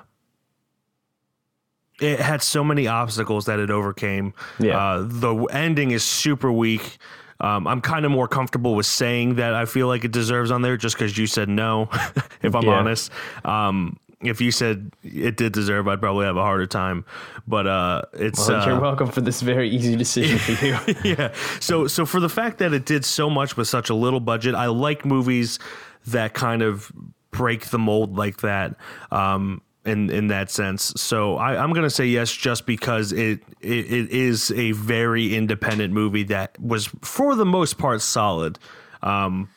[2.02, 4.34] it had so many obstacles that it overcame.
[4.60, 4.78] Yeah.
[4.78, 6.98] Uh, the ending is super weak.
[7.40, 10.62] Um, I'm kind of more comfortable with saying that I feel like it deserves on
[10.62, 11.90] there just because you said no,
[12.42, 12.74] if I'm Yeah.
[12.80, 13.12] honest.
[13.44, 17.06] Um, if you said it did deserve, I'd probably have a harder time.
[17.48, 20.78] But uh, it's Well, you're uh, welcome for this very easy decision for you.
[21.04, 21.34] yeah.
[21.60, 24.56] So so for the fact that it did so much with such a little budget,
[24.56, 25.60] I like movies
[26.08, 26.92] that kind of
[27.32, 28.76] break the mold like that.
[29.12, 33.92] Um, in in that sense, so I, I'm gonna say yes, just because it, it
[33.92, 38.60] it is a very independent movie that was for the most part solid.
[39.02, 39.50] Um,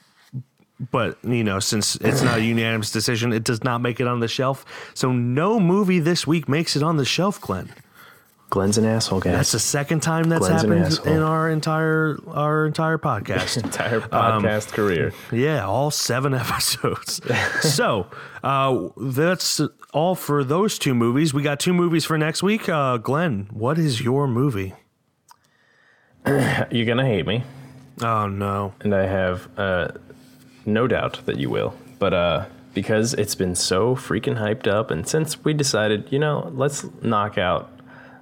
[0.91, 4.21] but you know, since it's not a unanimous decision, it does not make it on
[4.21, 4.65] the shelf.
[4.95, 7.73] So no movie this week makes it on the shelf, Glenn.
[8.49, 9.33] Glenn's an asshole, guys.
[9.33, 10.63] That's the second time that's Glenn's
[10.99, 13.57] happened in our entire our entire podcast.
[13.65, 15.13] Entire Um, podcast career.
[15.33, 17.21] Yeah, all seven episodes.
[17.63, 18.07] so
[18.45, 19.61] uh, that's
[19.93, 21.35] all for those two movies.
[21.35, 22.69] We got two movies for next week.
[22.69, 24.75] Uh, Glenn, what is your movie?
[26.27, 27.43] You're gonna hate me.
[28.03, 28.75] Oh no!
[28.81, 29.89] And I have uh,
[30.67, 31.75] no doubt that you will.
[31.99, 36.51] But uh, because it's been so freaking hyped up, and since we decided, you know,
[36.55, 37.71] let's knock out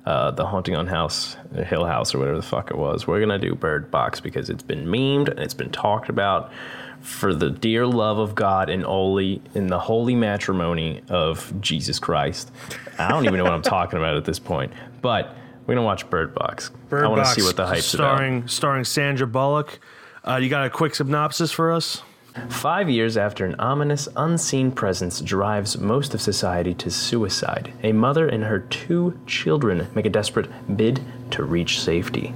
[0.07, 1.37] uh, the Haunting on House,
[1.67, 4.63] Hill House, or whatever the fuck it was, we're gonna do Bird Box because it's
[4.63, 6.53] been memed and it's been talked about
[7.01, 12.51] for the dear love of God and only in the holy matrimony of Jesus Christ.
[12.99, 14.73] I don't even know what I'm talking about at this point,
[15.03, 15.35] but
[15.67, 16.71] we're gonna watch Bird Box.
[16.89, 18.17] Bird I want to see what the hype's about.
[18.17, 19.79] starring starring Sandra Bullock.
[20.27, 22.03] Uh, you got a quick synopsis for us?
[22.49, 28.29] Five years after an ominous, unseen presence drives most of society to suicide, a mother
[28.29, 32.35] and her two children make a desperate bid to reach safety.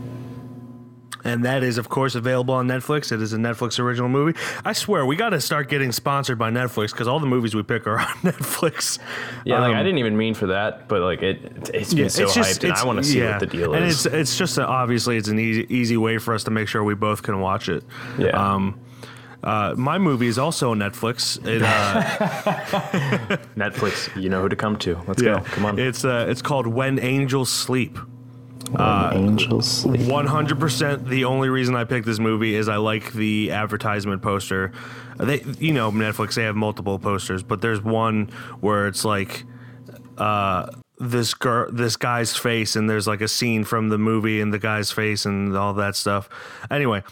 [1.25, 3.11] and that is, of course, available on Netflix.
[3.11, 4.39] It is a Netflix original movie.
[4.65, 7.65] I swear, we got to start getting sponsored by Netflix because all the movies we
[7.65, 9.01] pick are on Netflix.
[9.45, 12.27] Yeah, like Um, I didn't even mean for that, but like it, it's been so
[12.27, 13.33] hyped, and I want to see yeah.
[13.33, 13.77] what the deal is.
[13.77, 16.69] and it's it's just a, obviously it's an easy easy way for us to make
[16.69, 17.83] sure we both can watch it.
[18.17, 18.29] Yeah.
[18.29, 18.81] Um,
[19.43, 21.39] uh, my movie is also on Netflix.
[21.47, 22.03] It, uh,
[23.57, 25.01] Netflix, you know who to come to.
[25.07, 25.45] Let's yeah, go.
[25.45, 25.79] Come on.
[25.79, 27.97] It's uh, it's called When Angels Sleep.
[28.71, 30.11] When Angels Sleep.
[30.11, 31.07] One hundred percent.
[31.07, 34.73] The only reason I picked this movie is I like the advertisement poster.
[35.19, 36.35] They, you know, Netflix.
[36.35, 38.31] They have multiple posters, but there's one
[38.61, 39.45] where it's like,
[40.17, 44.53] uh, this girl, this guy's face, and there's like a scene from the movie and
[44.53, 46.29] the guy's face and all that stuff.
[46.73, 47.05] Anyway.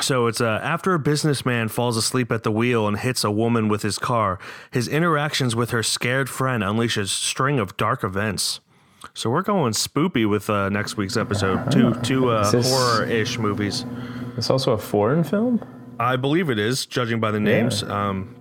[0.00, 3.68] So it's uh, after a businessman falls asleep at the wheel and hits a woman
[3.68, 4.38] with his car,
[4.70, 8.60] his interactions with her scared friend unleash a string of dark events.
[9.14, 11.70] So we're going spoopy with uh, next week's episode.
[11.70, 13.84] Two two uh, this- horror-ish movies.
[14.36, 15.64] It's also a foreign film.
[16.00, 17.82] I believe it is, judging by the names.
[17.82, 18.36] Um,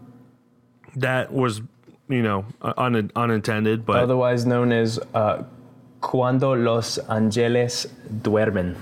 [0.95, 1.61] that was,
[2.07, 5.43] you know, un- unintended, but Otherwise known as uh,
[6.01, 7.87] Cuando los Angeles
[8.21, 8.75] Duermen.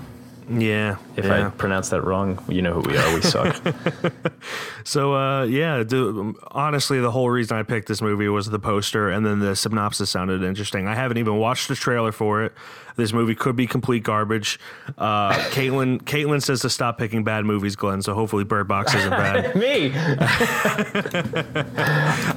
[0.50, 0.96] yeah.
[1.16, 1.46] If yeah.
[1.46, 3.14] I pronounce that wrong, you know who we are.
[3.14, 3.56] We suck.
[4.84, 9.10] So uh, yeah, the, honestly, the whole reason I picked this movie was the poster,
[9.10, 10.86] and then the synopsis sounded interesting.
[10.86, 12.52] I haven't even watched the trailer for it.
[12.94, 14.60] This movie could be complete garbage.
[14.96, 18.00] Uh, Caitlin, Caitlin says to stop picking bad movies, Glenn.
[18.00, 19.56] So hopefully, Bird Box isn't bad.
[19.56, 19.90] Me.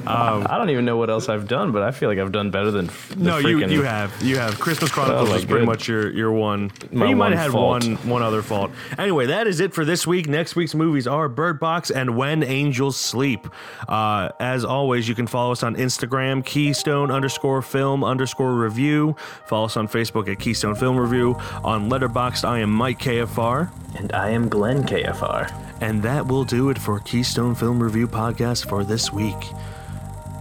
[0.06, 2.70] I don't even know what else I've done, but I feel like I've done better
[2.72, 2.90] than.
[3.16, 5.66] no, you you have you have Christmas Chronicles Oh, was pretty good.
[5.66, 6.72] much your your one.
[6.90, 7.84] My you might have had fault.
[7.84, 8.69] one one other fault.
[8.98, 10.28] Anyway, that is it for this week.
[10.28, 13.46] Next week's movies are Bird Box and When Angels Sleep.
[13.88, 19.16] Uh, as always, you can follow us on Instagram, Keystone underscore Film underscore Review.
[19.46, 21.34] Follow us on Facebook at Keystone Film Review.
[21.64, 23.70] On Letterboxd, I am Mike KFR.
[23.96, 25.52] And I am Glenn KFR.
[25.80, 29.36] And that will do it for Keystone Film Review podcast for this week.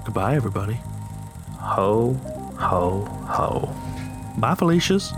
[0.06, 0.80] Goodbye, everybody.
[1.60, 2.14] Ho,
[2.58, 3.76] ho, ho.
[4.38, 5.14] Bye, Felicia's.